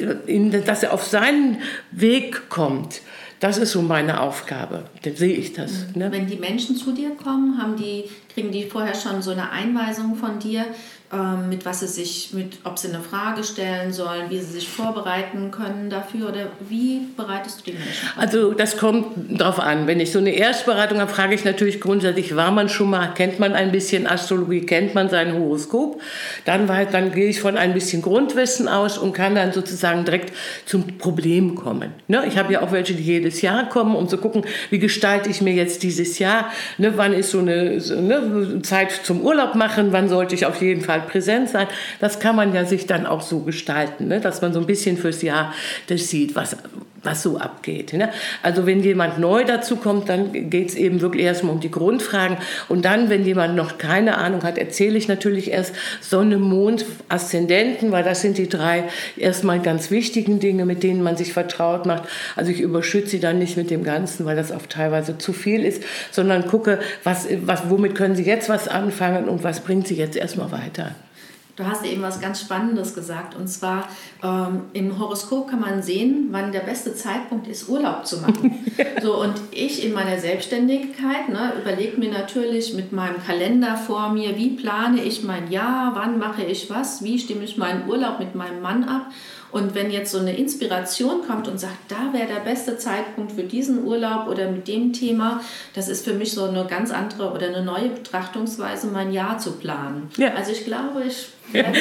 [0.65, 1.59] dass er auf seinen
[1.91, 3.01] Weg kommt.
[3.43, 4.85] Das ist so meine Aufgabe.
[5.01, 5.93] Dann sehe ich das.
[5.95, 6.09] Ne?
[6.13, 10.15] Wenn die Menschen zu dir kommen, haben die, kriegen die vorher schon so eine Einweisung
[10.15, 10.63] von dir,
[11.47, 15.51] mit was sie sich, mit, ob sie eine Frage stellen sollen, wie sie sich vorbereiten
[15.51, 18.09] können dafür oder wie bereitest du die Menschen?
[18.17, 19.85] Also das kommt darauf an.
[19.85, 23.39] Wenn ich so eine Erstberatung habe, frage ich natürlich grundsätzlich, war man schon mal, kennt
[23.39, 26.01] man ein bisschen Astrologie, kennt man sein Horoskop?
[26.45, 30.33] Dann, dann gehe ich von ein bisschen Grundwissen aus und kann dann sozusagen direkt
[30.65, 31.91] zum Problem kommen.
[32.07, 32.23] Ne?
[32.27, 35.41] Ich habe ja auch welche, die jedes Jahr kommen, um zu gucken, wie gestalte ich
[35.41, 36.51] mir jetzt dieses Jahr?
[36.77, 36.93] Ne?
[36.95, 39.91] Wann ist so eine, so eine Zeit zum Urlaub machen?
[39.91, 41.67] Wann sollte ich auf jeden Fall präsent sein.
[41.99, 44.19] Das kann man ja sich dann auch so gestalten, ne?
[44.19, 45.53] dass man so ein bisschen fürs Jahr
[45.87, 46.57] das sieht, was,
[47.03, 47.93] was so abgeht.
[47.93, 48.09] Ne?
[48.41, 52.37] Also wenn jemand neu dazu kommt, dann geht es eben wirklich erstmal um die Grundfragen.
[52.69, 57.91] Und dann, wenn jemand noch keine Ahnung hat, erzähle ich natürlich erst Sonne, Mond, Aszendenten,
[57.91, 58.85] weil das sind die drei
[59.17, 62.03] erstmal ganz wichtigen Dinge, mit denen man sich vertraut macht.
[62.35, 65.65] Also ich überschütze sie dann nicht mit dem Ganzen, weil das oft teilweise zu viel
[65.65, 69.95] ist, sondern gucke, was, was, womit können sie jetzt was anfangen und was bringt sie
[69.95, 70.95] jetzt erstmal weiter.
[71.55, 73.87] Du hast eben was ganz Spannendes gesagt und zwar
[74.23, 78.65] ähm, im Horoskop kann man sehen, wann der beste Zeitpunkt ist, Urlaub zu machen.
[79.03, 84.35] so und ich in meiner Selbstständigkeit ne, überlege mir natürlich mit meinem Kalender vor mir,
[84.35, 88.33] wie plane ich mein Jahr, wann mache ich was, wie stimme ich meinen Urlaub mit
[88.33, 89.11] meinem Mann ab
[89.53, 93.43] und wenn jetzt so eine Inspiration kommt und sagt, da wäre der beste Zeitpunkt für
[93.43, 95.41] diesen Urlaub oder mit dem Thema,
[95.75, 99.53] das ist für mich so eine ganz andere oder eine neue Betrachtungsweise, mein Jahr zu
[99.53, 100.09] planen.
[100.17, 100.33] Ja.
[100.33, 101.71] Also ich glaube, ich werde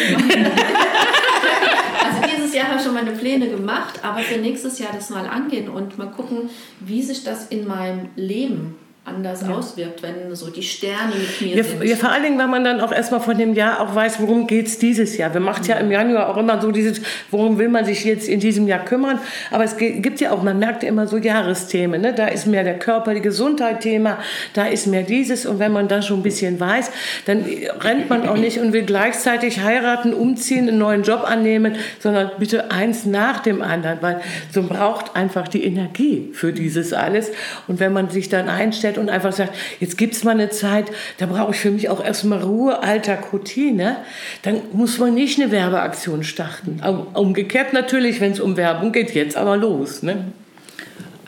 [2.05, 5.27] Also dieses Jahr habe ich schon meine Pläne gemacht, aber für nächstes Jahr das mal
[5.27, 9.49] angehen und mal gucken, wie sich das in meinem Leben anders ja.
[9.49, 11.85] auswirkt, wenn so die Sterne mit mir ja, sind.
[11.85, 14.47] Ja, vor allen Dingen, weil man dann auch erstmal von dem Jahr auch weiß, worum
[14.47, 15.35] geht es dieses Jahr.
[15.35, 17.01] Wir machen ja im Januar auch immer so dieses,
[17.33, 19.19] worum will man sich jetzt in diesem Jahr kümmern.
[19.51, 22.01] Aber es gibt ja auch, man merkt ja immer so Jahresthemen.
[22.01, 22.15] Ne?
[22.15, 24.19] Da ist mehr der Körper, die Gesundheit Thema,
[24.55, 25.47] da ist mehr dieses.
[25.47, 26.93] Und wenn man das schon ein bisschen weiß,
[27.27, 27.45] dann
[27.81, 32.71] rennt man auch nicht und will gleichzeitig heiraten, umziehen, einen neuen Job annehmen, sondern bitte
[32.71, 33.99] eins nach dem anderen.
[34.01, 34.21] Weil
[34.53, 37.33] so braucht einfach die Energie für dieses alles.
[37.67, 40.51] Und wenn man sich dann einstellt, hinstellt und einfach sagt, jetzt gibt es mal eine
[40.51, 43.97] Zeit, da brauche ich für mich auch erstmal Ruhe, alter Routine,
[44.43, 46.81] dann muss man nicht eine Werbeaktion starten.
[47.15, 50.03] Umgekehrt natürlich, wenn es um Werbung geht, jetzt aber los.
[50.03, 50.33] Ne?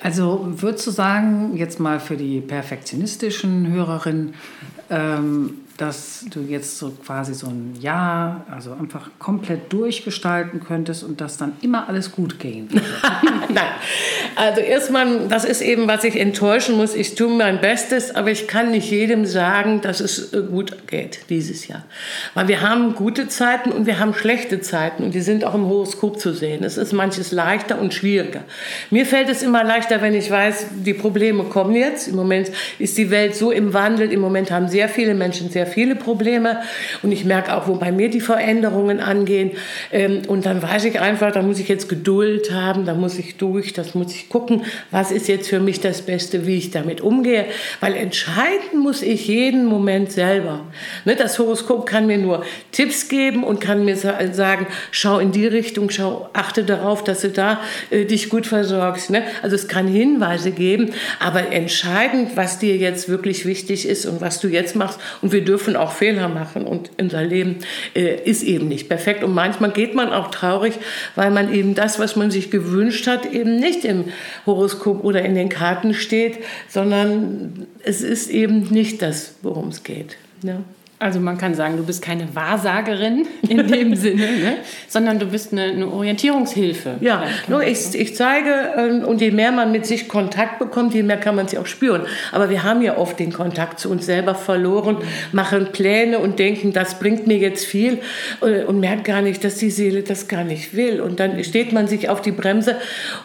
[0.02, 4.34] Also würdest du sagen, jetzt mal für die perfektionistischen Hörerinnen,
[4.90, 11.20] ähm, dass du jetzt so quasi so ein Jahr, also einfach komplett durchgestalten könntest und
[11.20, 12.86] dass dann immer alles gut gehen würde?
[13.52, 13.72] Nein.
[14.36, 16.94] Also erstmal, das ist eben, was ich enttäuschen muss.
[16.94, 21.20] Ich tue mein Bestes, aber ich kann nicht jedem sagen, dass es äh, gut geht
[21.28, 21.84] dieses Jahr.
[22.34, 25.66] Weil wir haben gute Zeiten und wir haben schlechte Zeiten und die sind auch im
[25.66, 26.64] Horoskop zu sehen.
[26.64, 28.42] Es ist manches leichter und schwieriger.
[28.90, 32.08] Mir fällt es immer leichter, wenn ich weiß, die Probleme kommen jetzt.
[32.08, 34.12] Im Moment ist die Welt so im Wandel.
[34.12, 36.60] Im Moment haben sehr viele Menschen sehr sehr viele Probleme
[37.02, 39.52] und ich merke auch, wo bei mir die Veränderungen angehen.
[39.90, 43.36] Ähm, und dann weiß ich einfach, da muss ich jetzt Geduld haben, da muss ich
[43.36, 47.00] durch, das muss ich gucken, was ist jetzt für mich das Beste, wie ich damit
[47.00, 47.46] umgehe.
[47.80, 50.60] Weil entscheiden muss ich jeden Moment selber.
[51.04, 55.46] Ne, das Horoskop kann mir nur Tipps geben und kann mir sagen, schau in die
[55.46, 59.10] Richtung, schau, achte darauf, dass du da äh, dich gut versorgst.
[59.10, 59.22] Ne?
[59.42, 64.40] Also es kann Hinweise geben, aber entscheidend, was dir jetzt wirklich wichtig ist und was
[64.40, 64.98] du jetzt machst.
[65.22, 67.58] Und wir dürfen dürfen auch Fehler machen und unser Leben
[67.94, 69.22] äh, ist eben nicht perfekt.
[69.22, 70.74] Und manchmal geht man auch traurig,
[71.14, 74.06] weil man eben das, was man sich gewünscht hat, eben nicht im
[74.46, 76.38] Horoskop oder in den Karten steht,
[76.68, 80.16] sondern es ist eben nicht das, worum es geht.
[80.42, 80.58] Ja.
[81.04, 84.56] Also man kann sagen, du bist keine Wahrsagerin in dem Sinne, ne?
[84.88, 86.94] sondern du bist eine, eine Orientierungshilfe.
[87.02, 91.02] Ja, nur ich, ich zeige ähm, und je mehr man mit sich Kontakt bekommt, je
[91.02, 92.06] mehr kann man sie auch spüren.
[92.32, 94.96] Aber wir haben ja oft den Kontakt zu uns selber verloren,
[95.32, 97.98] machen Pläne und denken, das bringt mir jetzt viel
[98.40, 101.02] äh, und merken gar nicht, dass die Seele das gar nicht will.
[101.02, 102.76] Und dann steht man sich auf die Bremse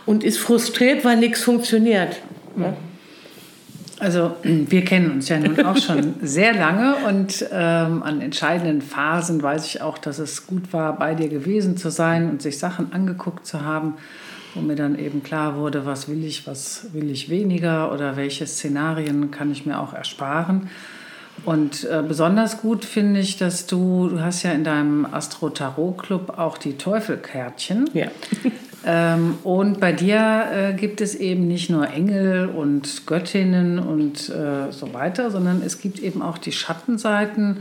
[0.05, 2.17] und ist frustriert, weil nichts funktioniert.
[2.57, 2.73] Ja?
[3.99, 9.41] Also wir kennen uns ja nun auch schon sehr lange und ähm, an entscheidenden Phasen
[9.41, 12.93] weiß ich auch, dass es gut war, bei dir gewesen zu sein und sich Sachen
[12.93, 13.95] angeguckt zu haben,
[14.55, 18.47] wo mir dann eben klar wurde, was will ich, was will ich weniger oder welche
[18.47, 20.69] Szenarien kann ich mir auch ersparen.
[21.45, 26.57] Und äh, besonders gut finde ich, dass du, du hast ja in deinem Astro-Tarot-Club auch
[26.57, 27.89] die Teufelkärtchen.
[27.93, 28.07] Ja.
[28.85, 34.71] Ähm, und bei dir äh, gibt es eben nicht nur Engel und Göttinnen und äh,
[34.71, 37.57] so weiter, sondern es gibt eben auch die Schattenseiten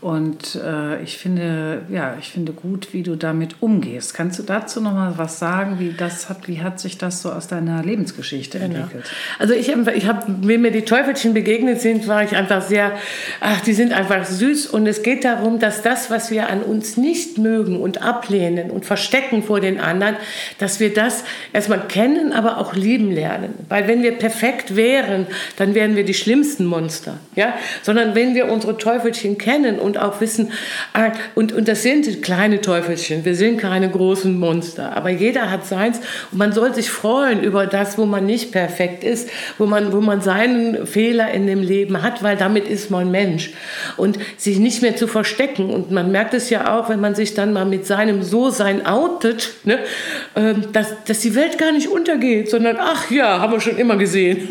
[0.00, 4.14] und äh, ich finde, ja, ich finde gut, wie du damit umgehst.
[4.14, 5.80] Kannst du dazu noch mal was sagen?
[5.80, 8.76] Wie das hat, wie hat sich das so aus deiner Lebensgeschichte genau.
[8.76, 9.10] entwickelt?
[9.40, 12.92] Also ich habe, ich habe, wenn mir die Teufelchen begegnet sind, war ich einfach sehr,
[13.40, 14.68] ach, die sind einfach süß.
[14.68, 18.86] Und es geht darum, dass das, was wir an uns nicht mögen und ablehnen und
[18.86, 20.14] verstecken vor den anderen,
[20.58, 23.52] dass wir das erstmal kennen, aber auch lieben lernen.
[23.68, 27.54] Weil wenn wir perfekt wären, dann wären wir die schlimmsten Monster, ja.
[27.82, 30.52] Sondern wenn wir unsere Teufelchen kennen und auch wissen,
[30.92, 35.66] ah, und, und das sind kleine Teufelchen, wir sind keine großen Monster, aber jeder hat
[35.66, 35.98] seins.
[36.30, 40.00] Und man soll sich freuen über das, wo man nicht perfekt ist, wo man, wo
[40.02, 43.52] man seinen Fehler in dem Leben hat, weil damit ist man Mensch.
[43.96, 45.70] Und sich nicht mehr zu verstecken.
[45.70, 49.54] Und man merkt es ja auch, wenn man sich dann mal mit seinem So-Sein outet,
[49.64, 49.78] ne,
[50.36, 53.96] ähm, dass, dass die Welt gar nicht untergeht, sondern ach ja, haben wir schon immer
[53.96, 54.48] gesehen.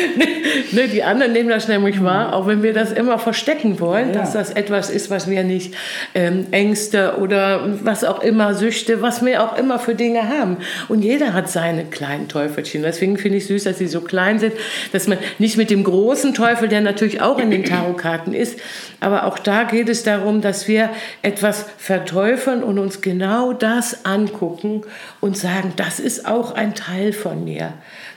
[0.72, 4.20] ne, die anderen nehmen das nämlich wahr, auch wenn wir das immer verstecken wollen, ja.
[4.20, 5.74] dass das etwas etwas ist, was wir nicht
[6.14, 10.58] ähm, Ängste oder was auch immer, Süchte, was wir auch immer für Dinge haben.
[10.88, 12.82] Und jeder hat seine kleinen Teufelchen.
[12.82, 14.54] Deswegen finde ich süß, dass sie so klein sind,
[14.92, 18.60] dass man nicht mit dem großen Teufel, der natürlich auch in den Tarotkarten ist,
[19.00, 20.90] aber auch da geht es darum, dass wir
[21.22, 24.82] etwas verteufeln und uns genau das angucken
[25.20, 27.72] und sagen, das ist auch ein Teil von mir.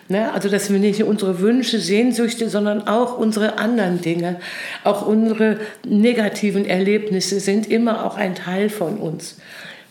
[0.10, 0.32] Ne?
[0.34, 4.39] Also, dass wir nicht unsere Wünsche, Sehnsüchte, sondern auch unsere anderen Dinge,
[4.84, 9.38] auch unsere negativen Erlebnisse sind immer auch ein Teil von uns.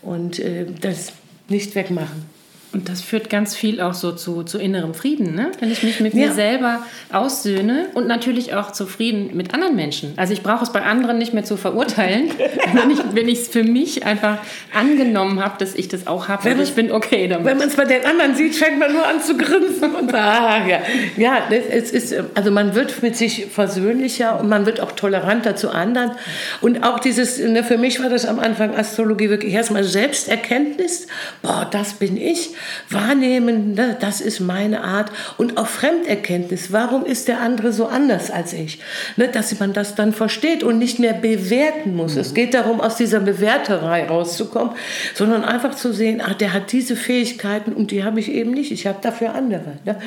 [0.01, 1.13] Und äh, das
[1.49, 2.32] nicht wegmachen.
[2.73, 5.51] Und das führt ganz viel auch so zu, zu innerem Frieden, ne?
[5.59, 6.25] wenn ich mich mit ja.
[6.25, 10.13] mir selber aussöhne und natürlich auch zu Frieden mit anderen Menschen.
[10.15, 12.31] Also ich brauche es bei anderen nicht mehr zu verurteilen,
[13.13, 14.39] wenn ich es für mich einfach
[14.73, 17.45] angenommen habe, dass ich das auch habe und ich bin okay damit.
[17.45, 20.67] Wenn man es bei den anderen sieht, fängt man nur an zu grinsen und ah,
[20.67, 20.79] ja,
[21.15, 25.69] ja es ist, also man wird mit sich versöhnlicher und man wird auch toleranter zu
[25.69, 26.13] anderen
[26.61, 31.05] und auch dieses, ne, für mich war das am Anfang Astrologie wirklich erstmal Selbsterkenntnis,
[31.43, 32.49] boah, das bin ich
[32.89, 35.11] Wahrnehmen, ne, das ist meine Art.
[35.37, 38.79] Und auch Fremderkenntnis, warum ist der andere so anders als ich?
[39.17, 42.15] Ne, dass man das dann versteht und nicht mehr bewerten muss.
[42.15, 42.21] Mhm.
[42.21, 44.75] Es geht darum, aus dieser Bewerterei rauszukommen,
[45.13, 48.71] sondern einfach zu sehen, ach, der hat diese Fähigkeiten und die habe ich eben nicht.
[48.71, 49.73] Ich habe dafür andere.
[49.85, 49.97] Ne?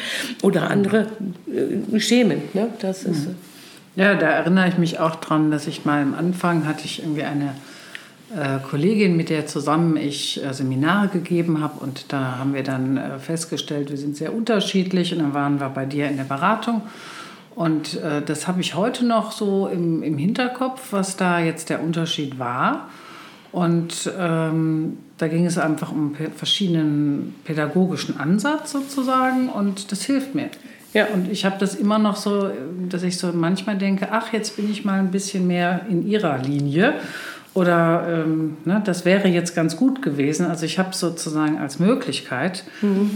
[0.42, 1.06] Oder andere
[1.46, 2.42] äh, Schemen.
[2.54, 2.68] Ne?
[2.80, 3.36] Das ist, mhm.
[3.96, 7.22] Ja, da erinnere ich mich auch dran, dass ich mal am Anfang hatte ich irgendwie
[7.22, 7.54] eine
[8.68, 11.78] Kollegin, mit der zusammen ich äh, Seminare gegeben habe.
[11.80, 15.12] Und da haben wir dann äh, festgestellt, wir sind sehr unterschiedlich.
[15.12, 16.82] Und dann waren wir bei dir in der Beratung.
[17.54, 21.82] Und äh, das habe ich heute noch so im, im Hinterkopf, was da jetzt der
[21.82, 22.88] Unterschied war.
[23.52, 29.48] Und ähm, da ging es einfach um verschiedenen pädagogischen Ansatz sozusagen.
[29.48, 30.50] Und das hilft mir.
[30.92, 32.50] Ja, und ich habe das immer noch so,
[32.88, 36.38] dass ich so manchmal denke, ach, jetzt bin ich mal ein bisschen mehr in ihrer
[36.38, 36.94] Linie
[37.56, 40.46] oder ähm, ne, das wäre jetzt ganz gut gewesen.
[40.46, 43.10] Also ich habe sozusagen als Möglichkeit mhm.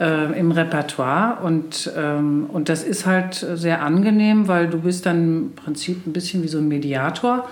[0.00, 5.16] äh, im Repertoire und, ähm, und das ist halt sehr angenehm, weil du bist dann
[5.16, 7.48] im Prinzip ein bisschen wie so ein Mediator.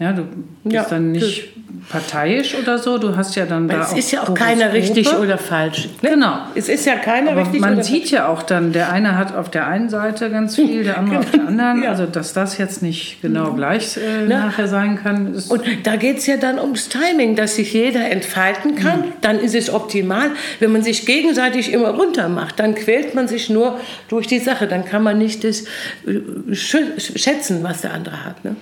[0.00, 0.22] Ja, du
[0.64, 1.50] bist ja, dann nicht
[1.90, 2.96] parteiisch oder so.
[2.96, 5.90] Du hast ja dann da es ist ja auch keiner richtig oder falsch.
[6.00, 6.10] Ne?
[6.12, 6.38] Genau.
[6.54, 8.12] Es ist ja keiner richtig man oder sieht falsch.
[8.12, 11.30] ja auch dann, der eine hat auf der einen Seite ganz viel, der andere auf
[11.30, 11.82] der anderen.
[11.82, 11.90] Ja.
[11.90, 13.56] Also dass das jetzt nicht genau mhm.
[13.56, 14.28] gleich äh, ne?
[14.28, 15.34] nachher sein kann.
[15.50, 19.00] Und da geht es ja dann ums Timing, dass sich jeder entfalten kann.
[19.00, 19.12] Mhm.
[19.20, 20.30] Dann ist es optimal.
[20.60, 24.66] Wenn man sich gegenseitig immer runter macht, dann quält man sich nur durch die Sache.
[24.66, 25.64] Dann kann man nicht das
[26.06, 28.42] äh, schätzen, was der andere hat.
[28.46, 28.56] Ne?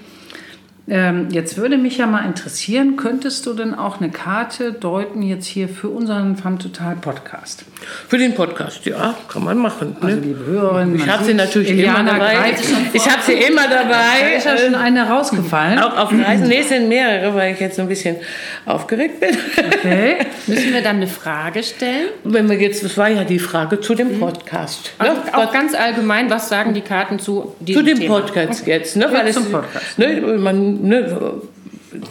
[0.90, 5.46] Ähm, jetzt würde mich ja mal interessieren, könntest du denn auch eine Karte deuten jetzt
[5.46, 7.64] hier für unseren Femme Total Podcast?
[8.08, 9.96] Für den Podcast, ja, kann man machen.
[10.00, 10.22] Also ne?
[10.22, 12.54] liebe Hörerinnen, Ich habe sie natürlich Eliana immer dabei.
[12.94, 14.36] Ich habe sie immer Da dabei.
[14.36, 15.78] ist ja schon eine rausgefallen.
[15.78, 18.16] Auch auf Reisen, nee, es sind mehrere, weil ich jetzt so ein bisschen
[18.64, 19.36] aufgeregt bin.
[19.78, 20.16] Okay.
[20.46, 22.08] Müssen wir dann eine Frage stellen?
[22.24, 24.92] Wenn wir jetzt, das war ja die Frage zu dem Podcast.
[24.98, 25.10] Ne?
[25.10, 28.20] Also auch ganz allgemein, was sagen die Karten zu zu diesem dem Thema?
[28.20, 29.04] Podcast jetzt, ne?
[29.04, 29.98] Ja, Weil zum es, Podcast.
[29.98, 31.16] Ne, man, ne,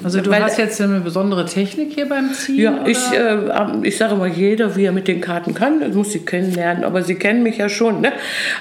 [0.03, 2.59] Also du Weil- hast jetzt eine besondere Technik hier beim Ziehen?
[2.59, 3.79] ja, ich, oder?
[3.83, 7.03] äh, ich sage mal, jeder, wie er mit den Karten kann, muss sie kennenlernen, aber
[7.03, 8.01] sie kennen mich ja schon.
[8.01, 8.11] Ne?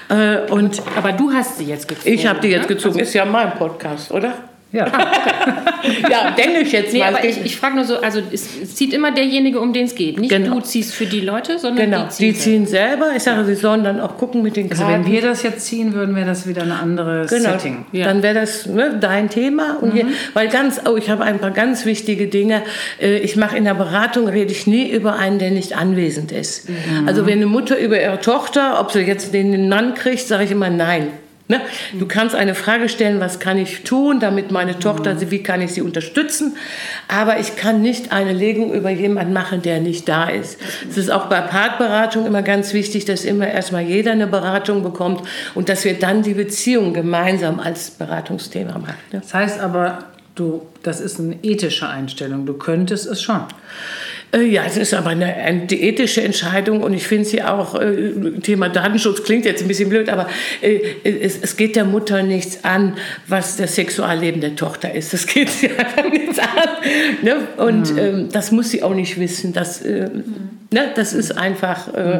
[0.09, 2.13] Äh, und Aber du hast sie jetzt gezogen.
[2.13, 2.75] ich habe die jetzt ne?
[2.75, 4.33] gezogen, ist ja mein Podcast, oder?
[4.71, 4.85] ja.
[6.11, 7.15] Ja, denke ich jetzt Nee, mal.
[7.15, 9.95] aber ich, ich frage nur so, also es, es zieht immer derjenige, um den es
[9.95, 10.19] geht.
[10.19, 10.55] Nicht Genau.
[10.55, 12.33] du ziehst für die Leute, sondern genau, die ziehen.
[12.33, 13.11] die ziehen selber.
[13.15, 15.05] Ich sage, sie sollen dann auch gucken mit den Also Karten.
[15.05, 17.51] wenn wir das jetzt ziehen würden, wäre das wieder ein anderes Genau.
[17.51, 17.85] Setting.
[17.91, 18.05] Ja.
[18.05, 19.77] Dann wäre das ne, dein Thema.
[19.81, 22.61] Und hier, weil ganz, oh, ich habe ein paar ganz wichtige Dinge.
[23.01, 26.67] Äh, Ich mache in der Beratung, rede ich nie über einen, der nicht anwesend ist.
[27.05, 30.51] Also wenn eine Mutter über ihre Tochter, ob sie jetzt den Mann kriegt, sage ich
[30.51, 31.07] immer nein.
[31.49, 31.61] Ne?
[31.97, 35.71] Du kannst eine Frage stellen, was kann ich tun, damit meine Tochter, wie kann ich
[35.71, 36.57] sie unterstützen?
[37.07, 40.59] Aber ich kann nicht eine Legung über jemanden machen, der nicht da ist.
[40.89, 45.21] Es ist auch bei Partberatung immer ganz wichtig, dass immer erstmal jeder eine Beratung bekommt
[45.55, 48.97] und dass wir dann die Beziehung gemeinsam als Beratungsthema machen.
[49.13, 49.21] Ne?
[49.21, 49.99] Das heißt aber,
[50.35, 52.45] du, das ist eine ethische Einstellung.
[52.45, 53.41] Du könntest es schon.
[54.33, 58.11] Äh, Ja, es ist aber eine, eine ethische Entscheidung und ich finde sie auch, äh,
[58.41, 60.27] Thema Datenschutz klingt jetzt ein bisschen blöd, aber
[60.61, 62.93] äh, es, es geht der Mutter nichts an,
[63.27, 65.13] was das Sexualleben der Tochter ist.
[65.13, 66.47] Das geht sie einfach nichts an.
[67.21, 67.35] Ne?
[67.57, 69.53] Und ähm, das muss sie auch nicht wissen.
[69.53, 70.09] Das, äh,
[70.71, 70.91] ne?
[70.95, 72.19] das ist einfach, äh,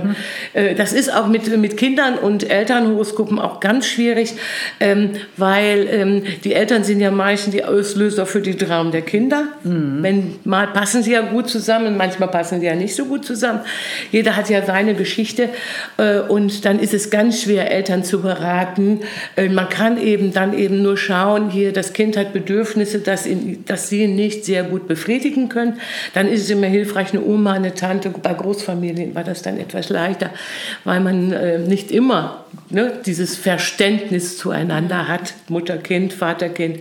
[0.54, 4.34] äh, das ist auch mit, mit Kindern und Elternhoroskopen auch ganz schwierig,
[4.80, 9.48] ähm, weil ähm, die Eltern sind ja meistens die Auslöser für die Traum der Kinder.
[9.64, 13.62] Wenn, mal passen sie ja gut zusammen, manchmal passen sie ja nicht so gut zusammen.
[14.12, 15.50] Jeder hat ja seine Geschichte
[15.98, 19.02] äh, und dann ist es ganz schwer, Eltern zu beraten.
[19.36, 23.64] Äh, man kann eben dann eben nur schauen, hier, das Kind hat Bedürfnisse, dass, ihn,
[23.66, 25.80] dass sie nicht sehr gut befriedigen können.
[26.14, 28.10] Dann ist es immer hilfreich, eine Oma, eine Tante.
[28.10, 30.30] Bei Großfamilien war das dann etwas leichter,
[30.84, 36.80] weil man äh, nicht immer ne, dieses Verständnis zueinander hat, Mutter, Kind, Vater, Kind.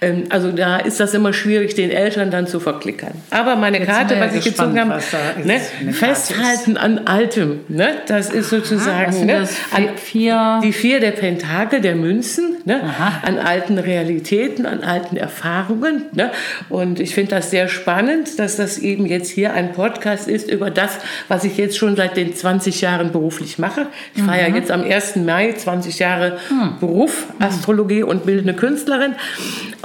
[0.00, 3.12] Ähm, also da ist das immer schwierig, den Eltern dann zu verklickern.
[3.30, 5.60] Aber meine Jetzt Karte, was ja ich gespannt, gezogen habe, ne,
[5.92, 11.80] festhalten an Altem, ne, das ist sozusagen sind ne, an, Vier- die vier der Pentakel
[11.80, 13.22] der Münzen, ne, Aha.
[13.22, 16.02] an alten Realitäten, an alten Erfahrungen.
[16.12, 16.30] Ne,
[16.68, 20.70] und ich finde das sehr spannend, dass das eben jetzt hier ein Podcast ist über
[20.70, 20.98] das,
[21.28, 23.86] was ich jetzt schon seit den 20 Jahren beruflich mache.
[24.14, 24.56] Ich feiere ja Mhm.
[24.56, 25.05] jetzt am 1.
[25.14, 26.78] Mai 20 Jahre Hm.
[26.80, 29.14] Beruf, Astrologie und bildende Künstlerin.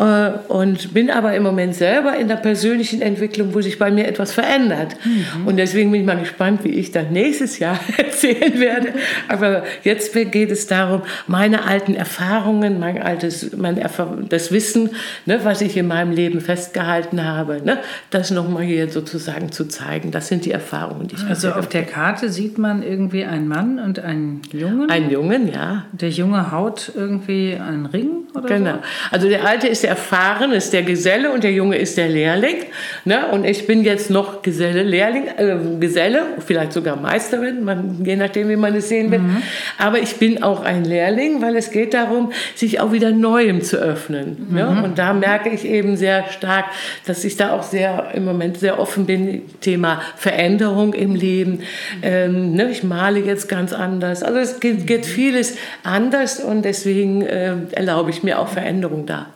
[0.01, 4.07] Äh, Und bin aber im Moment selber in der persönlichen Entwicklung, wo sich bei mir
[4.07, 4.95] etwas verändert.
[5.03, 5.45] Mhm.
[5.47, 8.93] Und deswegen bin ich mal gespannt, wie ich dann nächstes Jahr erzählen werde.
[9.27, 14.89] Aber jetzt geht es darum, meine alten Erfahrungen, mein altes, mein Erfa das Wissen,
[15.27, 17.77] ne, was ich in meinem Leben festgehalten habe, ne,
[18.09, 20.09] das nochmal hier sozusagen zu zeigen.
[20.09, 23.77] Das sind die Erfahrungen, die ich Also auf der Karte sieht man irgendwie einen Mann
[23.77, 24.89] und einen Jungen.
[24.89, 25.85] Einen Jungen, ja.
[25.91, 28.79] der Junge haut irgendwie einen Ring oder Genau.
[29.11, 32.63] Also der Alte ist der Erfahren, ist der Geselle und der Junge ist der Lehrling.
[33.03, 33.27] Ne?
[33.27, 38.47] Und ich bin jetzt noch Geselle, Lehrling, äh, Geselle, vielleicht sogar Meisterin, man, je nachdem,
[38.47, 39.19] wie man es sehen will.
[39.77, 43.75] Aber ich bin auch ein Lehrling, weil es geht darum, sich auch wieder Neuem zu
[43.75, 44.47] öffnen.
[44.49, 44.81] Ne?
[44.81, 46.67] Und da merke ich eben sehr stark,
[47.05, 51.63] dass ich da auch sehr im Moment sehr offen bin, Thema Veränderung im Leben.
[52.01, 52.71] Ähm, ne?
[52.71, 54.23] Ich male jetzt ganz anders.
[54.23, 59.27] Also es geht, geht vieles anders und deswegen äh, erlaube ich mir auch Veränderung da.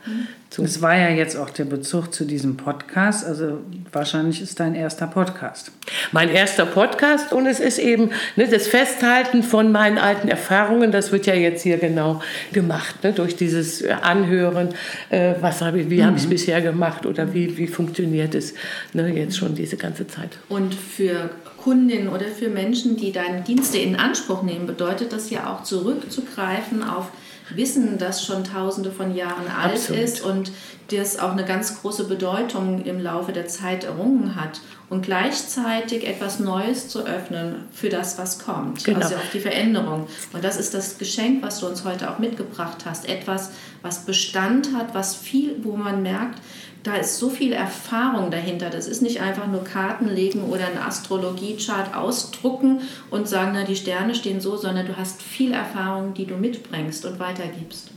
[0.56, 0.64] So.
[0.64, 3.24] Es war ja jetzt auch der Bezug zu diesem Podcast.
[3.26, 3.58] Also
[3.92, 5.70] wahrscheinlich ist dein erster Podcast.
[6.12, 11.12] Mein erster Podcast und es ist eben ne, das Festhalten von meinen alten Erfahrungen, das
[11.12, 14.70] wird ja jetzt hier genau gemacht, ne, durch dieses äh, Anhören,
[15.10, 18.54] äh, was habe ich, wie habe ich es bisher gemacht oder wie, wie funktioniert es
[18.94, 20.38] ne, jetzt schon diese ganze Zeit.
[20.48, 25.52] Und für Kundinnen oder für Menschen, die deine Dienste in Anspruch nehmen, bedeutet das ja
[25.52, 27.10] auch zurückzugreifen auf
[27.54, 30.02] Wissen, das schon tausende von Jahren alt Absolut.
[30.02, 30.52] ist und
[30.90, 34.60] das auch eine ganz große Bedeutung im Laufe der Zeit errungen hat.
[34.88, 39.00] Und gleichzeitig etwas Neues zu öffnen für das, was kommt, Genau.
[39.00, 40.06] also auf die Veränderung.
[40.32, 43.08] Und das ist das Geschenk, was du uns heute auch mitgebracht hast.
[43.08, 43.50] Etwas,
[43.82, 46.38] was Bestand hat, was viel, wo man merkt,
[46.86, 48.70] da ist so viel Erfahrung dahinter.
[48.70, 53.74] Das ist nicht einfach nur Karten legen oder einen Astrologiechart ausdrucken und sagen, na, die
[53.74, 57.90] Sterne stehen so, sondern du hast viel Erfahrung, die du mitbringst und weitergibst.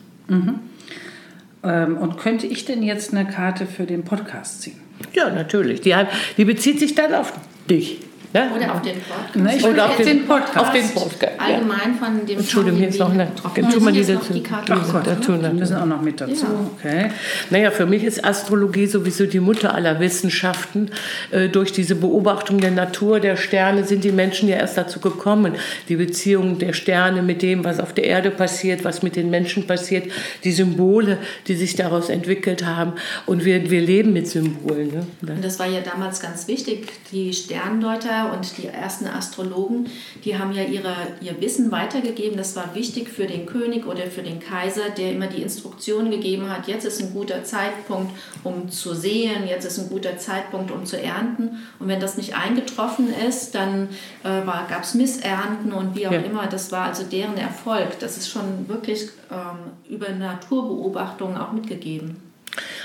[1.64, 4.80] Ähm, und könnte ich denn jetzt eine Karte für den Podcast ziehen?
[5.14, 5.82] Ja, natürlich.
[5.82, 5.96] Die,
[6.38, 7.34] die bezieht sich dann auf
[7.70, 8.00] dich.
[8.32, 8.48] Ne?
[8.56, 9.36] Oder auf den Podcast.
[9.36, 10.58] Na, ich Oder will auf den, Podcast.
[10.58, 11.34] Auf den Podcast.
[11.40, 11.46] Ja.
[11.46, 13.32] Allgemein von dem Entschuldigung, Song, jetzt noch wir eine.
[13.32, 13.84] getroffen Tu haben.
[13.84, 14.34] mal die dazu.
[14.34, 14.74] die Karte.
[14.76, 15.50] Ach Gott, dazu, die ne?
[15.54, 16.46] müssen auch noch mit dazu.
[16.78, 17.10] Okay.
[17.50, 20.92] Naja, für mich ist Astrologie sowieso die Mutter aller Wissenschaften.
[21.32, 25.56] Äh, durch diese Beobachtung der Natur, der Sterne sind die Menschen ja erst dazu gekommen,
[25.88, 29.66] die Beziehung der Sterne mit dem, was auf der Erde passiert, was mit den Menschen
[29.66, 30.12] passiert,
[30.44, 31.18] die Symbole,
[31.48, 32.94] die sich daraus entwickelt haben.
[33.26, 34.92] Und wir, wir leben mit Symbolen.
[35.22, 35.34] Ne?
[35.34, 36.90] Und das war ja damals ganz wichtig.
[37.12, 39.88] Die Sterndeuter und die ersten Astrologen,
[40.24, 42.38] die haben ja ihre, ihr Wissen weitergegeben.
[42.38, 46.50] Das war wichtig für den König oder für den Kaiser, der immer die Instruktionen gegeben
[46.50, 48.12] hat, jetzt ist ein guter Zeitpunkt,
[48.44, 51.60] um zu sehen, jetzt ist ein guter Zeitpunkt, um zu ernten.
[51.80, 53.90] Und wenn das nicht eingetroffen ist, dann
[54.24, 56.20] äh, gab es Missernten und wie auch Ja.
[56.20, 56.48] immer.
[56.48, 58.00] Das war also deren Erfolg.
[58.00, 62.18] Das ist schon wirklich ähm, über Naturbeobachtungen auch mitgegeben.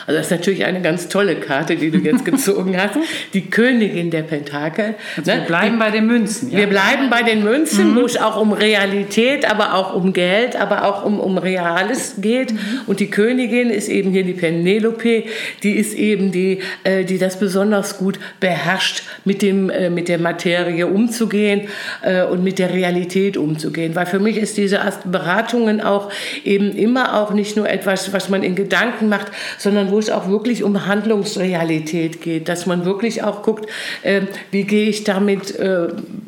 [0.07, 2.95] Also das ist natürlich eine ganz tolle Karte, die du jetzt gezogen hast.
[3.33, 4.95] Die Königin der Pentakel.
[5.17, 6.51] Also wir bleiben bei den Münzen.
[6.51, 6.59] Ja?
[6.59, 10.85] Wir bleiben bei den Münzen, wo es auch um Realität, aber auch um Geld, aber
[10.85, 12.55] auch um, um Reales geht.
[12.87, 15.25] Und die Königin ist eben hier die Penelope,
[15.63, 20.19] die ist eben die, äh, die das besonders gut beherrscht, mit, dem, äh, mit der
[20.19, 21.69] Materie umzugehen
[22.03, 23.95] äh, und mit der Realität umzugehen.
[23.95, 26.11] Weil für mich ist diese Beratungen auch
[26.45, 29.29] eben immer auch nicht nur etwas, was man in Gedanken macht,
[29.59, 33.71] sondern wo es auch wirklich um Handlungsrealität geht, dass man wirklich auch guckt,
[34.03, 35.87] äh, wie gehe ich damit äh,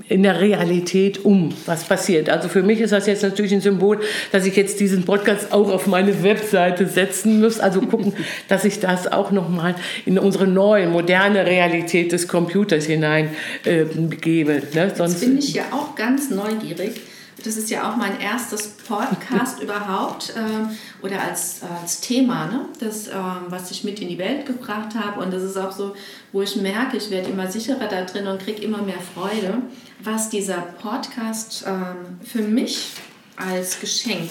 [0.08, 2.30] in der Realität um, was passiert.
[2.30, 3.98] Also für mich ist das jetzt natürlich ein Symbol,
[4.30, 8.12] dass ich jetzt diesen Podcast auch auf meine Webseite setzen muss, also gucken,
[8.48, 13.30] dass ich das auch nochmal in unsere neue, moderne Realität des Computers hinein
[13.64, 13.84] äh,
[14.20, 14.62] gebe.
[14.74, 14.92] Ne?
[14.96, 17.00] Jetzt bin ich ja auch ganz neugierig.
[17.44, 20.70] Das ist ja auch mein erstes Podcast überhaupt ähm,
[21.02, 22.66] oder als, als Thema, ne?
[22.80, 25.20] das, ähm, was ich mit in die Welt gebracht habe.
[25.20, 25.94] Und das ist auch so,
[26.32, 29.58] wo ich merke, ich werde immer sicherer da drin und kriege immer mehr Freude,
[30.02, 32.92] was dieser Podcast ähm, für mich
[33.36, 34.30] als Geschenk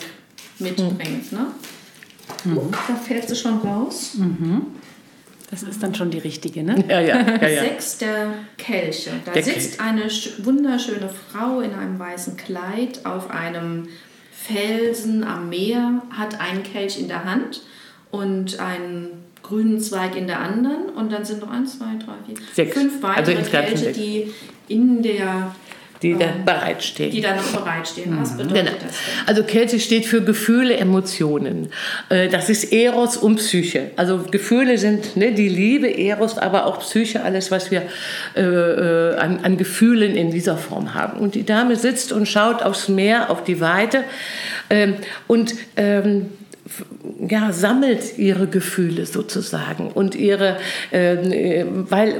[0.59, 1.31] mitbringt.
[1.31, 1.47] Ne?
[2.55, 4.15] Oh, da fällt sie schon raus.
[5.51, 6.83] Das ist dann schon die richtige, ne?
[6.89, 7.61] ja, ja, ja, ja.
[7.61, 9.11] Sechs der Kelche.
[9.25, 13.87] Da Der sitzt eine sch- wunderschöne Frau in einem weißen Kleid auf einem
[14.31, 17.61] Felsen am Meer, hat einen Kelch in der Hand
[18.11, 20.89] und einen grünen Zweig in der anderen.
[20.95, 22.73] Und dann sind noch eins, zwei, drei, vier, Sechs.
[22.77, 24.31] fünf Also weitere insgesamt Kelche, die
[24.67, 25.55] in der
[26.13, 27.11] Die da ähm, bereitstehen.
[27.11, 28.17] die da noch bereitstehen.
[28.19, 28.71] Was bedeutet Genau.
[28.71, 29.27] das denn?
[29.27, 31.69] Also Kälte steht für Gefühle, Emotionen.
[32.09, 33.91] Äh, Das ist Eros und Psyche.
[33.95, 37.83] Also Gefühle sind ne, die Liebe, Eros, aber auch Psyche, alles, was wir
[38.35, 41.19] äh, äh, an, an Gefühlen in dieser Form haben.
[41.19, 44.03] Und die Dame sitzt und schaut aufs Meer, auf die Weite
[44.69, 44.95] ähm,
[45.27, 46.27] und ähm,
[47.29, 50.57] ja, sammelt ihre Gefühle sozusagen und ihre,
[50.91, 52.15] ähm, äh, weil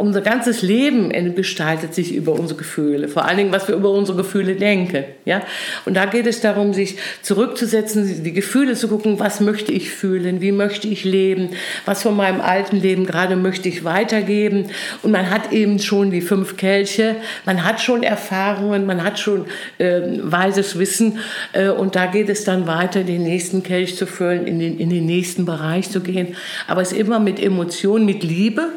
[0.00, 4.16] unser ganzes Leben gestaltet sich über unsere Gefühle, vor allen Dingen, was wir über unsere
[4.16, 5.04] Gefühle denken.
[5.24, 5.42] Ja?
[5.84, 10.40] Und da geht es darum, sich zurückzusetzen, die Gefühle zu gucken, was möchte ich fühlen,
[10.40, 11.50] wie möchte ich leben,
[11.84, 14.66] was von meinem alten Leben gerade möchte ich weitergeben.
[15.02, 19.46] Und man hat eben schon die fünf Kelche, man hat schon Erfahrungen, man hat schon
[19.78, 21.18] äh, weises Wissen
[21.52, 24.90] äh, und da geht es dann weiter, den nächsten Kelch zu füllen, in den, in
[24.90, 26.36] den nächsten Bereich zu gehen.
[26.66, 28.68] Aber es ist immer mit Emotionen, mit Liebe,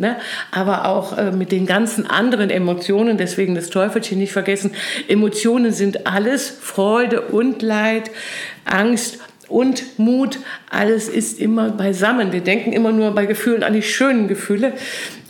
[0.00, 0.16] Ne?
[0.50, 4.70] Aber auch äh, mit den ganzen anderen Emotionen, deswegen das Teufelchen nicht vergessen.
[5.08, 8.10] Emotionen sind alles, Freude und Leid,
[8.64, 10.38] Angst und Mut,
[10.70, 12.32] alles ist immer beisammen.
[12.32, 14.72] Wir denken immer nur bei Gefühlen an die schönen Gefühle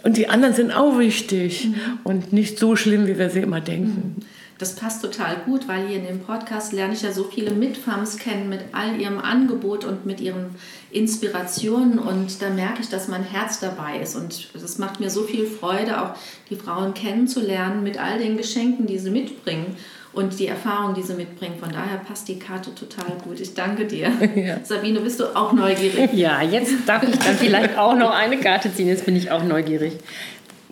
[0.05, 1.71] und die anderen sind auch wichtig
[2.05, 4.25] und nicht so schlimm, wie wir sie immer denken.
[4.61, 8.19] Das passt total gut, weil hier in dem Podcast lerne ich ja so viele Mitfams
[8.19, 10.55] kennen mit all ihrem Angebot und mit ihren
[10.91, 15.23] Inspirationen und da merke ich, dass mein Herz dabei ist und das macht mir so
[15.23, 16.11] viel Freude, auch
[16.51, 19.77] die Frauen kennenzulernen mit all den Geschenken, die sie mitbringen
[20.13, 21.55] und die Erfahrung, die sie mitbringen.
[21.59, 23.41] Von daher passt die Karte total gut.
[23.41, 24.13] Ich danke dir.
[24.35, 24.59] Ja.
[24.63, 26.13] Sabine, bist du auch neugierig?
[26.15, 28.89] Ja, jetzt darf ich dann vielleicht auch noch eine Karte ziehen.
[28.89, 29.95] Jetzt bin ich auch neugierig.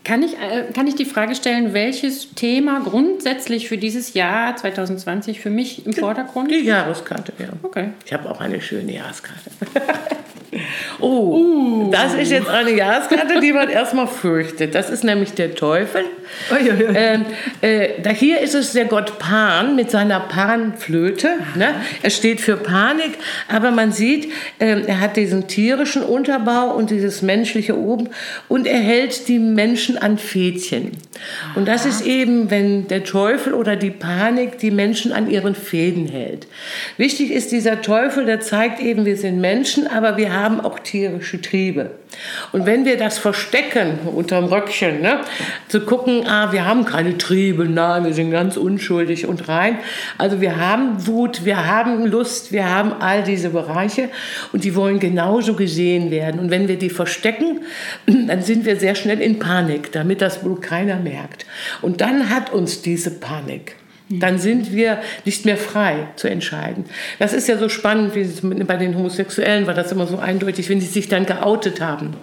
[0.09, 5.39] Kann ich, äh, kann ich die Frage stellen, welches Thema grundsätzlich für dieses Jahr 2020
[5.39, 7.49] für mich im Vordergrund Die Jahreskarte, ja.
[7.63, 7.91] Okay.
[8.07, 9.51] Ich habe auch eine schöne Jahreskarte.
[11.01, 14.75] Oh, das ist jetzt eine Jahreskarte, die man erstmal fürchtet.
[14.75, 16.05] Das ist nämlich der Teufel.
[16.95, 17.25] Ähm,
[17.61, 21.29] äh, da hier ist es der Gott Pan mit seiner Panflöte.
[21.55, 21.75] Ne?
[22.03, 23.13] Er steht für Panik,
[23.49, 28.09] aber man sieht, äh, er hat diesen tierischen Unterbau und dieses menschliche oben
[28.49, 30.93] und er hält die Menschen an Fädchen.
[31.55, 36.07] Und das ist eben, wenn der Teufel oder die Panik die Menschen an ihren Fäden
[36.07, 36.47] hält.
[36.97, 41.41] Wichtig ist dieser Teufel, der zeigt eben, wir sind Menschen, aber wir haben auch tierische
[41.41, 41.91] Triebe.
[42.53, 45.21] Und wenn wir das verstecken unterm Röckchen, ne,
[45.69, 49.79] zu gucken, ah, wir haben keine Triebe, nein, wir sind ganz unschuldig und rein.
[50.17, 54.09] Also wir haben Wut, wir haben Lust, wir haben all diese Bereiche
[54.53, 56.41] und die wollen genauso gesehen werden.
[56.41, 57.61] Und wenn wir die verstecken,
[58.07, 61.45] dann sind wir sehr schnell in Panik, damit das wohl keiner merkt.
[61.83, 63.78] Und dann hat uns diese Panik.
[64.11, 66.87] Dann sind wir nicht mehr frei zu entscheiden.
[67.19, 68.25] Das ist ja so spannend, wie
[68.65, 72.17] bei den Homosexuellen war das immer so eindeutig, wenn sie sich dann geoutet haben.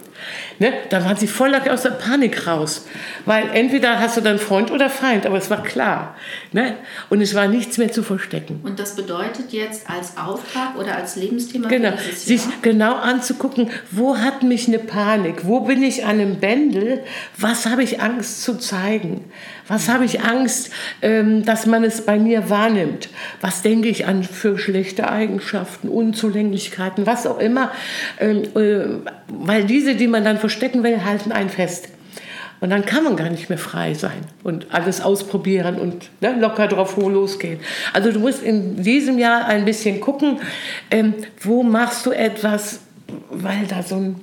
[0.60, 0.74] Ne?
[0.90, 2.88] Da waren sie voll aus der Panik raus.
[3.26, 6.16] Weil entweder hast du dann Freund oder Feind, aber es war klar.
[6.52, 6.76] Ne?
[7.10, 8.62] Und es war nichts mehr zu verstecken.
[8.64, 14.44] Und das bedeutet jetzt als Auftrag oder als Lebensthema genau, sich genau anzugucken, wo hat
[14.44, 17.04] mich eine Panik, wo bin ich an einem Bändel,
[17.38, 19.26] was habe ich Angst zu zeigen,
[19.68, 23.10] was habe ich Angst, ähm, dass man es bei mir wahrnimmt,
[23.42, 27.72] was denke ich an für schlechte Eigenschaften, Unzulänglichkeiten, was auch immer,
[28.20, 31.90] ähm, äh, weil diese, die man dann verstecken will, halten einen fest.
[32.62, 36.68] Und dann kann man gar nicht mehr frei sein und alles ausprobieren und ne, locker
[36.68, 37.60] drauf losgehen.
[37.94, 40.40] Also du musst in diesem Jahr ein bisschen gucken,
[40.90, 42.80] ähm, wo machst du etwas,
[43.30, 44.16] weil da so ein,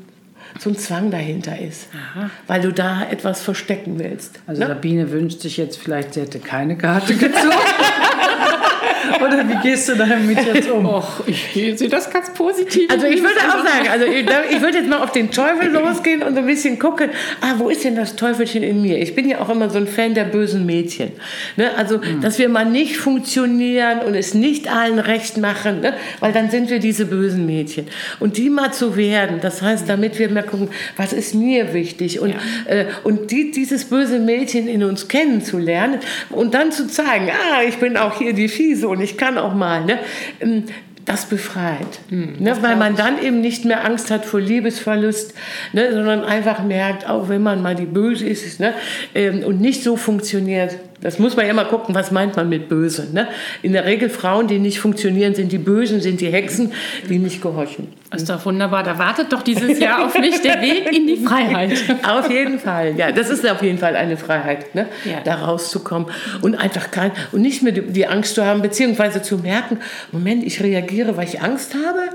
[0.58, 1.88] so ein Zwang dahinter ist.
[1.92, 2.30] Aha.
[2.46, 4.40] Weil du da etwas verstecken willst.
[4.46, 4.68] Also ne?
[4.68, 7.50] Sabine wünscht sich jetzt vielleicht, sie hätte keine Karte gezogen.
[9.24, 10.86] Oder wie gehst du damit jetzt um?
[10.86, 12.90] Och, ich sehe das ganz positiv.
[12.90, 16.22] Also ich würde auch sagen, also ich, ich würde jetzt mal auf den Teufel losgehen
[16.22, 17.10] und so ein bisschen gucken,
[17.40, 18.98] ah, wo ist denn das Teufelchen in mir?
[18.98, 21.12] Ich bin ja auch immer so ein Fan der bösen Mädchen.
[21.56, 21.70] Ne?
[21.76, 22.20] Also, mhm.
[22.20, 25.94] dass wir mal nicht funktionieren und es nicht allen recht machen, ne?
[26.20, 27.86] weil dann sind wir diese bösen Mädchen.
[28.20, 32.20] Und die mal zu werden, das heißt, damit wir mal gucken, was ist mir wichtig
[32.20, 32.36] und, ja.
[32.66, 37.76] äh, und die, dieses böse Mädchen in uns kennenzulernen und dann zu zeigen, ah, ich
[37.78, 39.84] bin auch hier die Fiese und ich kann auch mal.
[39.84, 39.98] Ne?
[40.40, 40.64] Ähm,
[41.04, 41.98] das befreit.
[42.10, 42.56] Hm, ne?
[42.60, 45.34] Weil man dann eben nicht mehr Angst hat vor Liebesverlust,
[45.72, 45.92] ne?
[45.92, 48.72] sondern einfach merkt, auch wenn man mal die Böse ist ne?
[49.12, 52.68] Ähm, und nicht so funktioniert, das muss man ja immer gucken, was meint man mit
[52.68, 53.08] böse.
[53.12, 53.28] Ne?
[53.60, 56.72] In der Regel Frauen, die nicht funktionieren, sind die Bösen, sind die Hexen,
[57.08, 57.88] die nicht gehorchen.
[58.10, 58.84] Das ist doch wunderbar.
[58.84, 61.72] Da wartet doch dieses Jahr auf mich der Weg in die Freiheit.
[62.08, 63.10] auf jeden Fall, ja.
[63.10, 64.86] Das ist auf jeden Fall eine Freiheit, ne?
[65.04, 65.20] Ja.
[65.24, 66.08] da rauszukommen
[66.40, 69.78] und einfach kein, und nicht mehr die, die Angst zu haben, beziehungsweise zu merken,
[70.12, 72.10] Moment, ich reagiere, weil ich Angst habe.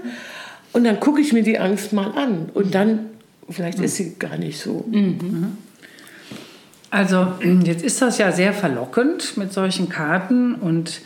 [0.72, 2.50] Und dann gucke ich mir die Angst mal an.
[2.54, 3.08] Und dann,
[3.50, 4.86] vielleicht ist sie gar nicht so.
[4.90, 5.58] Mhm.
[6.90, 7.34] Also
[7.64, 11.02] jetzt ist das ja sehr verlockend mit solchen Karten und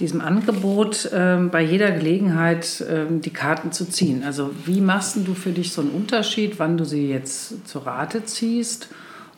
[0.00, 4.24] diesem Angebot, äh, bei jeder Gelegenheit äh, die Karten zu ziehen.
[4.24, 8.24] Also wie machst du für dich so einen Unterschied, wann du sie jetzt zur Rate
[8.24, 8.88] ziehst?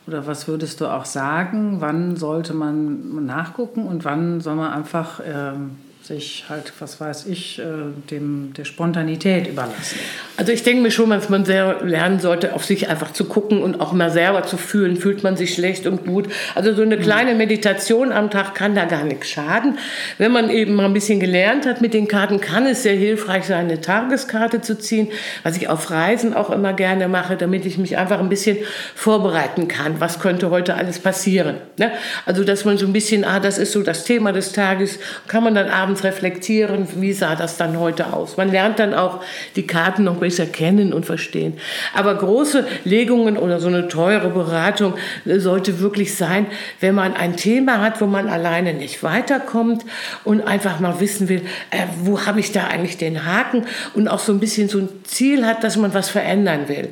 [0.07, 1.77] Oder was würdest du auch sagen?
[1.79, 5.71] Wann sollte man nachgucken und wann soll man einfach ähm,
[6.07, 7.63] sich halt, was weiß ich, äh,
[8.09, 9.99] dem, der Spontanität überlassen.
[10.37, 13.61] Also ich denke mir schon, dass man sehr lernen sollte, auf sich einfach zu gucken
[13.61, 16.29] und auch mal selber zu fühlen, fühlt man sich schlecht und gut.
[16.55, 17.01] Also so eine mhm.
[17.01, 19.77] kleine Meditation am Tag kann da gar nichts schaden.
[20.17, 23.45] Wenn man eben mal ein bisschen gelernt hat mit den Karten, kann es sehr hilfreich
[23.45, 25.09] sein, eine Tageskarte zu ziehen,
[25.43, 28.57] was ich auf Reisen auch immer gerne mache, damit ich mich einfach ein bisschen
[28.95, 29.99] vorbereiten kann.
[29.99, 31.57] Was könnte heute alles passieren?
[31.77, 31.91] Ne?
[32.25, 35.43] Also dass man so ein bisschen, ah, das ist so das Thema des Tages, kann
[35.43, 38.37] man dann abends abends reflektieren, wie sah das dann heute aus.
[38.37, 39.21] Man lernt dann auch
[39.55, 41.53] die Karten noch besser kennen und verstehen.
[41.93, 44.93] Aber große Legungen oder so eine teure Beratung
[45.25, 46.47] sollte wirklich sein,
[46.79, 49.85] wenn man ein Thema hat, wo man alleine nicht weiterkommt
[50.23, 51.41] und einfach mal wissen will,
[51.71, 54.89] äh, wo habe ich da eigentlich den Haken und auch so ein bisschen so ein
[55.03, 56.89] Ziel hat, dass man was verändern will.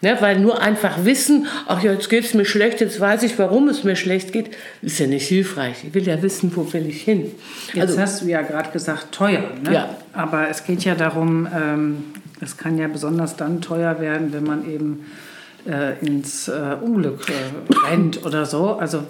[0.00, 3.36] Ne, weil nur einfach wissen, ach ja, jetzt geht es mir schlecht, jetzt weiß ich,
[3.36, 5.82] warum es mir schlecht geht, ist ja nicht hilfreich.
[5.82, 7.32] Ich will ja wissen, wo will ich hin.
[7.72, 9.42] Jetzt also, hast du ja gerade gesagt, teuer.
[9.60, 9.74] Ne?
[9.74, 9.96] Ja.
[10.12, 12.04] Aber es geht ja darum, ähm,
[12.40, 15.06] es kann ja besonders dann teuer werden, wenn man eben
[15.66, 18.74] äh, ins äh, Unglück äh, rennt oder so.
[18.74, 19.02] Also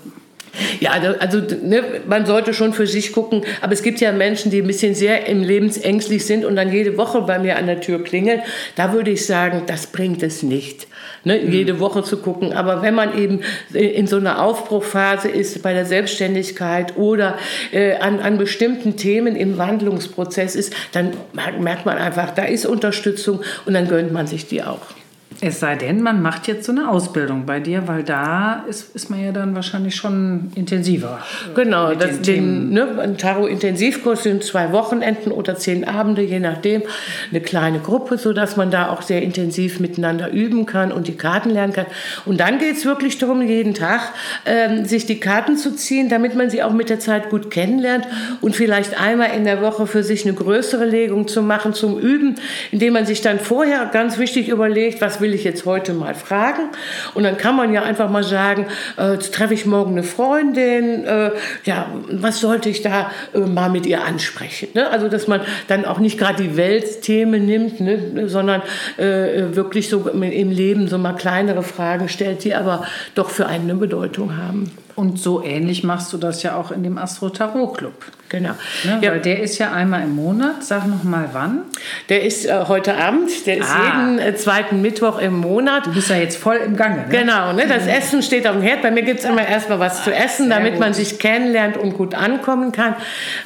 [0.81, 4.51] Ja, also, also ne, man sollte schon für sich gucken, aber es gibt ja Menschen,
[4.51, 7.81] die ein bisschen sehr im Lebensängstlich sind und dann jede Woche bei mir an der
[7.81, 8.41] Tür klingeln.
[8.77, 10.87] Da würde ich sagen, das bringt es nicht.
[11.25, 11.53] Ne, mhm.
[11.53, 12.53] jede Woche zu gucken.
[12.53, 13.41] Aber wenn man eben
[13.73, 17.37] in so einer Aufbruchphase ist bei der Selbstständigkeit oder
[17.73, 23.41] äh, an, an bestimmten Themen im Wandlungsprozess ist, dann merkt man einfach, da ist Unterstützung
[23.67, 24.98] und dann gönnt man sich die auch.
[25.41, 29.09] Es sei denn, man macht jetzt so eine Ausbildung bei dir, weil da ist, ist
[29.09, 31.21] man ja dann wahrscheinlich schon intensiver.
[31.55, 36.83] Genau, das, den, ne, ein Tarot-Intensivkurs sind zwei Wochenenden oder zehn Abende, je nachdem,
[37.31, 41.51] eine kleine Gruppe, sodass man da auch sehr intensiv miteinander üben kann und die Karten
[41.51, 41.87] lernen kann.
[42.27, 44.13] Und dann geht es wirklich darum, jeden Tag
[44.45, 48.09] ähm, sich die Karten zu ziehen, damit man sie auch mit der Zeit gut kennenlernt
[48.41, 52.35] und vielleicht einmal in der Woche für sich eine größere Legung zu machen, zum Üben,
[52.73, 56.15] indem man sich dann vorher ganz wichtig überlegt, was will will ich jetzt heute mal
[56.15, 56.71] fragen.
[57.13, 58.67] Und dann kann man ja einfach mal sagen,
[58.97, 61.33] äh, treffe ich morgen eine Freundin, äh,
[61.65, 64.69] ja, was sollte ich da äh, mal mit ihr ansprechen?
[64.73, 64.89] Ne?
[64.89, 68.29] Also, dass man dann auch nicht gerade die Weltthemen nimmt, ne?
[68.29, 68.63] sondern
[68.97, 73.69] äh, wirklich so im Leben so mal kleinere Fragen stellt, die aber doch für einen
[73.69, 74.71] eine Bedeutung haben.
[74.95, 78.05] Und so ähnlich machst du das ja auch in dem Astro Tarot Club.
[78.29, 78.51] Genau.
[78.85, 79.13] Ne, ja.
[79.13, 80.63] Weil der ist ja einmal im Monat.
[80.63, 81.63] Sag noch mal wann.
[82.09, 83.47] Der ist äh, heute Abend.
[83.47, 84.01] Der ist ah.
[84.01, 85.87] jeden äh, zweiten Mittwoch im Monat.
[85.87, 87.07] Du bist ja jetzt voll im Gange.
[87.07, 87.07] Ne?
[87.11, 87.53] Genau.
[87.55, 87.67] Ne?
[87.67, 87.91] Das mhm.
[87.91, 88.83] Essen steht auf dem Herd.
[88.83, 90.81] Bei mir gibt es immer erstmal was zu essen, damit gut.
[90.81, 92.97] man sich kennenlernt und gut ankommen kann.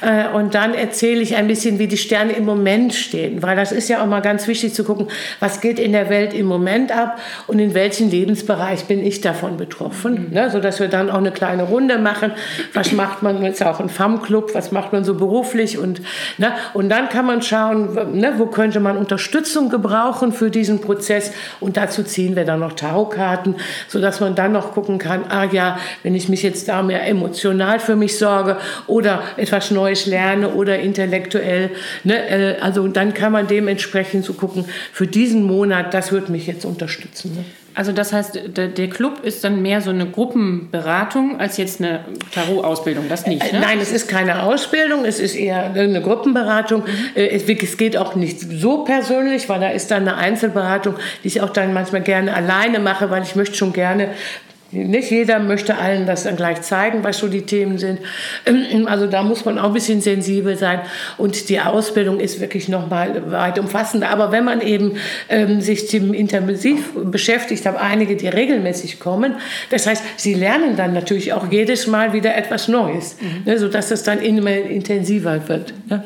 [0.01, 3.41] Äh, und dann erzähle ich ein bisschen, wie die Sterne im Moment stehen.
[3.41, 5.07] Weil das ist ja auch mal ganz wichtig zu gucken,
[5.39, 9.55] was geht in der Welt im Moment ab und in welchem Lebensbereich bin ich davon
[9.55, 10.27] betroffen.
[10.27, 10.33] Mhm.
[10.33, 10.49] Ne?
[10.49, 12.33] Sodass wir dann auch eine kleine Runde machen.
[12.73, 13.45] Was macht man?
[13.45, 14.51] Ist auch ein FAM-Club.
[14.53, 16.01] Was macht man so beruflich und,
[16.37, 21.31] ne, und dann kann man schauen, ne, wo könnte man Unterstützung gebrauchen für diesen Prozess
[21.59, 23.55] und dazu ziehen wir dann noch Tarotkarten,
[23.87, 27.79] sodass man dann noch gucken kann, ah ja, wenn ich mich jetzt da mehr emotional
[27.79, 28.57] für mich sorge
[28.87, 31.71] oder etwas Neues lerne oder intellektuell,
[32.03, 36.47] ne, äh, also dann kann man dementsprechend so gucken, für diesen Monat, das wird mich
[36.47, 37.35] jetzt unterstützen.
[37.35, 37.45] Ne?
[37.75, 42.05] Also das heißt, der, der, Club ist dann mehr so eine Gruppenberatung als jetzt eine
[42.33, 43.51] Tarot-Ausbildung, das nicht?
[43.51, 43.59] Ne?
[43.59, 46.83] Nein, es ist keine Ausbildung, es ist eher eine Gruppenberatung.
[47.15, 51.41] Es, es geht auch nicht so persönlich, weil da ist dann eine Einzelberatung, die ich
[51.41, 54.09] auch dann manchmal gerne alleine mache, weil ich möchte schon gerne
[54.73, 57.99] nicht jeder möchte allen das dann gleich zeigen, was so die Themen sind.
[58.45, 60.81] Ähm, also da muss man auch ein bisschen sensibel sein.
[61.17, 64.09] Und die Ausbildung ist wirklich nochmal weit umfassender.
[64.09, 64.97] Aber wenn man eben
[65.29, 69.35] ähm, sich intensiv beschäftigt, habe einige, die regelmäßig kommen.
[69.69, 73.43] Das heißt, sie lernen dann natürlich auch jedes Mal wieder etwas Neues, mhm.
[73.45, 75.73] ne, sodass es dann immer intensiver wird.
[75.89, 76.03] Ja.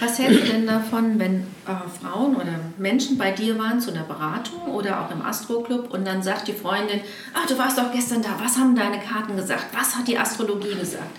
[0.00, 4.04] Was hältst du denn davon, wenn äh, Frauen oder Menschen bei dir waren zu einer
[4.04, 7.00] Beratung oder auch im Astro-Club und dann sagt die Freundin,
[7.34, 10.74] ach, du warst doch gestern da, was haben deine Karten gesagt, was hat die Astrologie
[10.78, 11.18] gesagt?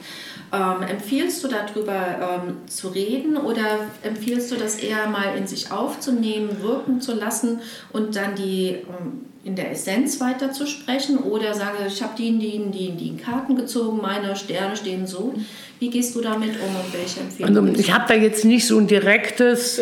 [0.54, 5.72] Ähm, empfiehlst du darüber ähm, zu reden oder empfiehlst du das eher mal in sich
[5.72, 7.60] aufzunehmen, wirken zu lassen
[7.92, 12.92] und dann die ähm, in der Essenz weiterzusprechen oder sage, ich habe die, die, die,
[12.92, 15.34] die Karten gezogen, meine Sterne stehen so.
[15.80, 17.70] Wie gehst du damit um und welche Empfehlungen?
[17.70, 19.80] Also ich habe da jetzt nicht so ein direktes,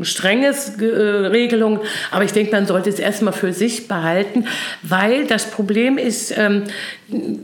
[0.00, 1.80] äh, strenges äh, Regelung,
[2.10, 4.46] aber ich denke, man sollte es erstmal für sich behalten,
[4.82, 6.64] weil das Problem ist, ähm,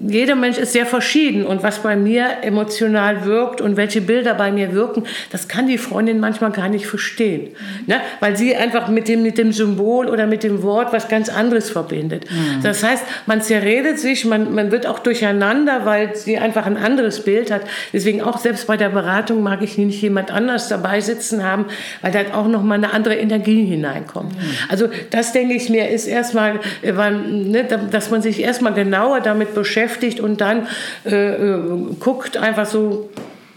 [0.06, 4.50] jeder Mensch ist sehr verschieden und was bei mir emotional wirkt und welche Bilder bei
[4.50, 7.94] mir wirken, das kann die Freundin manchmal gar nicht verstehen, mhm.
[7.94, 8.00] ne?
[8.20, 11.70] weil sie einfach mit dem, mit dem Symbol oder mit dem Wort was ganz anderes
[11.70, 12.24] verbindet.
[12.30, 12.62] Mhm.
[12.62, 17.24] Das heißt, man zerredet sich, man, man wird auch durcheinander, weil sie einfach ein anderes
[17.24, 17.62] Bild hat.
[17.92, 21.66] Deswegen auch selbst bei der Beratung mag ich nicht jemand anders dabei sitzen haben,
[22.02, 24.34] weil da auch noch mal eine andere Energie hineinkommt.
[24.34, 24.42] Mhm.
[24.68, 29.54] Also das denke ich mir ist erstmal, äh, ne, dass man sich erstmal genauer damit
[29.59, 30.66] beschäftigt und dann
[31.04, 31.61] äh, äh
[32.00, 33.11] guckt einfach so,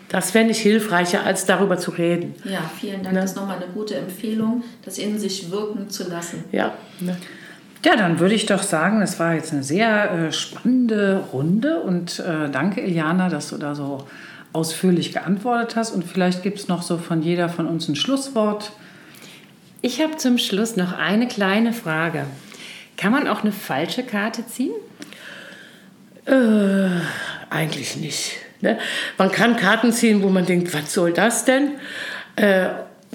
[0.09, 2.35] das wäre nicht hilfreicher, als darüber zu reden.
[2.43, 3.15] Ja, vielen Dank.
[3.15, 3.21] Ne?
[3.21, 6.43] Das ist nochmal eine gute Empfehlung, das in sich wirken zu lassen.
[6.51, 6.73] Ja.
[6.99, 7.15] Ne?
[7.85, 12.19] Ja, dann würde ich doch sagen, es war jetzt eine sehr äh, spannende Runde und
[12.19, 14.05] äh, danke, Iliana, dass du da so
[14.53, 15.91] ausführlich geantwortet hast.
[15.91, 18.73] Und vielleicht gibt es noch so von jeder von uns ein Schlusswort.
[19.81, 22.25] Ich habe zum Schluss noch eine kleine Frage.
[22.97, 24.73] Kann man auch eine falsche Karte ziehen?
[26.25, 27.01] Äh,
[27.49, 28.37] eigentlich nicht.
[28.61, 28.77] Ne?
[29.17, 31.71] Man kann Karten ziehen, wo man denkt, was soll das denn?
[32.35, 32.69] Äh,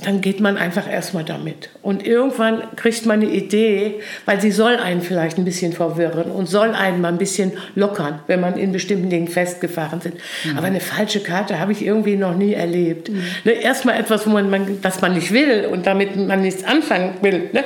[0.05, 1.71] dann geht man einfach erstmal damit.
[1.81, 6.49] Und irgendwann kriegt man eine Idee, weil sie soll einen vielleicht ein bisschen verwirren und
[6.49, 10.17] soll einen mal ein bisschen lockern, wenn man in bestimmten Dingen festgefahren sind.
[10.45, 10.59] Mhm.
[10.59, 13.09] Aber eine falsche Karte habe ich irgendwie noch nie erlebt.
[13.09, 13.23] Mhm.
[13.45, 17.15] Ne, erstmal etwas, wo man, man, das man nicht will und damit man nichts anfangen
[17.23, 17.49] will.
[17.53, 17.65] Ne?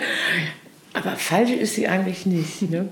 [0.93, 2.71] Aber falsch ist sie eigentlich nicht.
[2.71, 2.89] Ne?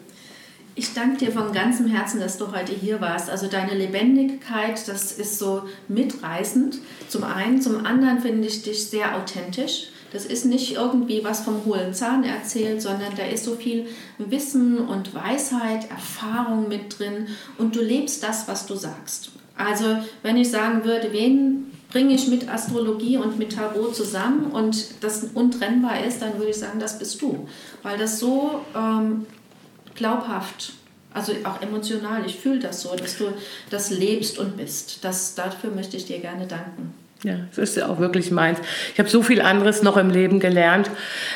[0.79, 3.29] Ich danke dir von ganzem Herzen, dass du heute hier warst.
[3.29, 6.79] Also deine Lebendigkeit, das ist so mitreißend.
[7.09, 9.89] Zum einen, zum anderen finde ich dich sehr authentisch.
[10.13, 13.87] Das ist nicht irgendwie was vom hohlen Zahn erzählt, sondern da ist so viel
[14.19, 17.27] Wissen und Weisheit, Erfahrung mit drin
[17.59, 19.33] und du lebst das, was du sagst.
[19.57, 25.03] Also wenn ich sagen würde, wen bringe ich mit Astrologie und mit Tarot zusammen und
[25.03, 27.49] das untrennbar ist, dann würde ich sagen, das bist du.
[27.83, 29.27] Weil das so ähm,
[29.99, 30.73] glaubhaft,
[31.13, 33.33] also auch emotional, ich fühle das so, dass du
[33.71, 35.05] das lebst und bist.
[35.05, 36.95] Das, dafür möchte ich dir gerne danken.
[37.25, 38.61] Ja, das ist ja auch wirklich meins.
[38.93, 40.89] Ich habe so viel anderes noch im Leben gelernt,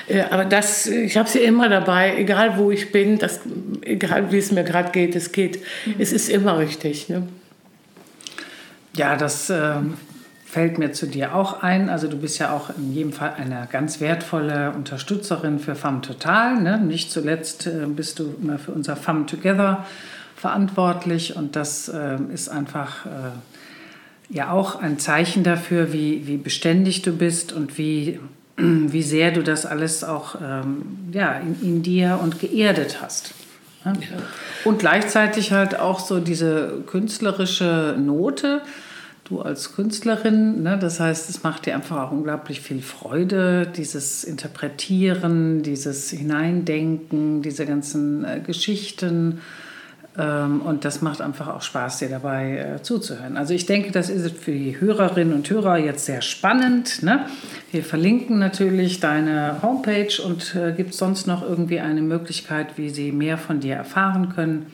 [0.06, 3.40] äh, aber das, ich habe sie immer dabei, egal wo ich bin, das,
[3.80, 5.60] egal wie es mir gerade geht, es geht.
[5.84, 5.96] Mhm.
[5.98, 7.08] Es ist immer richtig.
[7.08, 7.26] Ne?
[8.96, 9.74] Ja, das äh,
[10.52, 11.88] fällt mir zu dir auch ein.
[11.88, 16.60] Also du bist ja auch in jedem Fall eine ganz wertvolle Unterstützerin für Femme Total.
[16.60, 16.76] Ne?
[16.76, 19.86] Nicht zuletzt äh, bist du immer für unser Femme Together
[20.36, 23.08] verantwortlich und das äh, ist einfach äh,
[24.28, 28.20] ja auch ein Zeichen dafür, wie, wie beständig du bist und wie,
[28.58, 30.82] wie sehr du das alles auch ähm,
[31.12, 33.32] ja, in, in dir und geerdet hast.
[33.86, 33.94] Ne?
[34.00, 34.18] Ja.
[34.64, 38.60] Und gleichzeitig halt auch so diese künstlerische Note
[39.24, 40.62] du als Künstlerin.
[40.62, 40.78] Ne?
[40.78, 47.66] Das heißt, es macht dir einfach auch unglaublich viel Freude, dieses Interpretieren, dieses Hineindenken, diese
[47.66, 49.40] ganzen äh, Geschichten.
[50.18, 53.36] Ähm, und das macht einfach auch Spaß, dir dabei äh, zuzuhören.
[53.36, 57.02] Also ich denke, das ist für die Hörerinnen und Hörer jetzt sehr spannend.
[57.02, 57.26] Ne?
[57.70, 62.90] Wir verlinken natürlich deine Homepage und äh, gibt es sonst noch irgendwie eine Möglichkeit, wie
[62.90, 64.66] sie mehr von dir erfahren können?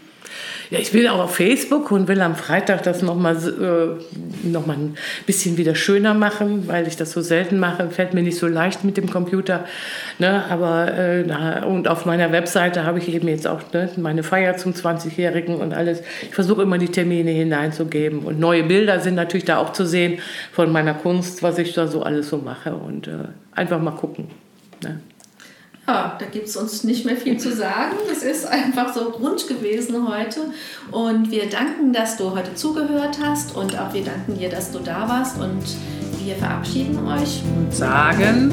[0.70, 4.96] Ja, ich bin auch auf Facebook und will am Freitag das nochmal äh, noch ein
[5.24, 7.88] bisschen wieder schöner machen, weil ich das so selten mache.
[7.88, 9.64] Fällt mir nicht so leicht mit dem Computer.
[10.18, 10.44] Ne?
[10.50, 14.58] Aber äh, na, und auf meiner Webseite habe ich eben jetzt auch ne, meine Feier
[14.58, 16.02] zum 20-Jährigen und alles.
[16.22, 18.20] Ich versuche immer die Termine hineinzugeben.
[18.20, 20.18] Und neue Bilder sind natürlich da auch zu sehen
[20.52, 22.74] von meiner Kunst, was ich da so alles so mache.
[22.74, 23.12] Und äh,
[23.54, 24.26] einfach mal gucken.
[24.82, 25.00] Ne?
[25.88, 27.96] Ja, da gibt es uns nicht mehr viel zu sagen.
[28.10, 30.40] Das ist einfach so rund gewesen heute.
[30.90, 34.80] Und wir danken, dass du heute zugehört hast und auch wir danken dir, dass du
[34.80, 35.40] da warst.
[35.40, 35.64] Und
[36.22, 38.52] wir verabschieden euch und sagen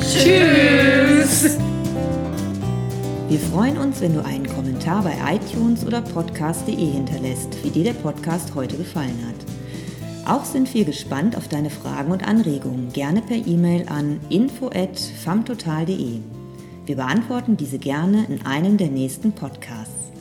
[0.00, 1.58] Tschüss.
[3.28, 7.94] Wir freuen uns, wenn du einen Kommentar bei iTunes oder podcast.de hinterlässt, wie dir der
[7.94, 10.32] Podcast heute gefallen hat.
[10.32, 16.20] Auch sind wir gespannt auf deine Fragen und Anregungen, gerne per E-Mail an info@famtotal.de.
[16.86, 20.12] Wir beantworten diese gerne in einem der nächsten Podcasts.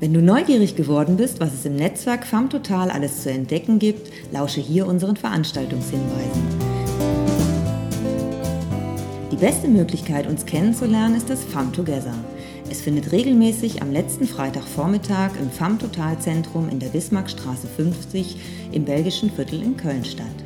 [0.00, 4.12] Wenn du neugierig geworden bist, was es im Netzwerk FAM Total alles zu entdecken gibt,
[4.30, 6.42] lausche hier unseren Veranstaltungshinweisen.
[9.32, 12.14] Die beste Möglichkeit, uns kennenzulernen, ist das FAM Together.
[12.68, 18.36] Es findet regelmäßig am letzten Freitagvormittag im FAM Total Zentrum in der Bismarckstraße 50
[18.72, 20.45] im belgischen Viertel in Köln statt.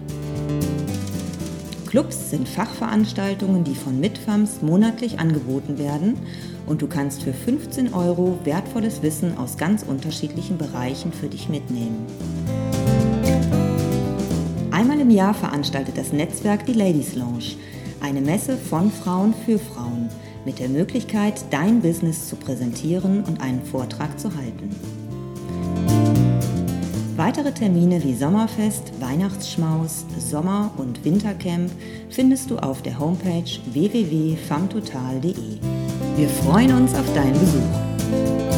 [1.91, 6.15] Clubs sind Fachveranstaltungen, die von Mitfams monatlich angeboten werden
[6.67, 12.07] und du kannst für 15 Euro wertvolles Wissen aus ganz unterschiedlichen Bereichen für dich mitnehmen.
[14.71, 17.57] Einmal im Jahr veranstaltet das Netzwerk die Ladies Lounge,
[18.01, 20.11] eine Messe von Frauen für Frauen,
[20.45, 25.00] mit der Möglichkeit, dein Business zu präsentieren und einen Vortrag zu halten.
[27.21, 31.71] Weitere Termine wie Sommerfest, Weihnachtsschmaus, Sommer- und Wintercamp
[32.09, 33.45] findest du auf der Homepage
[33.75, 35.35] www.famtotal.de.
[36.17, 38.50] Wir freuen uns auf deinen Besuch.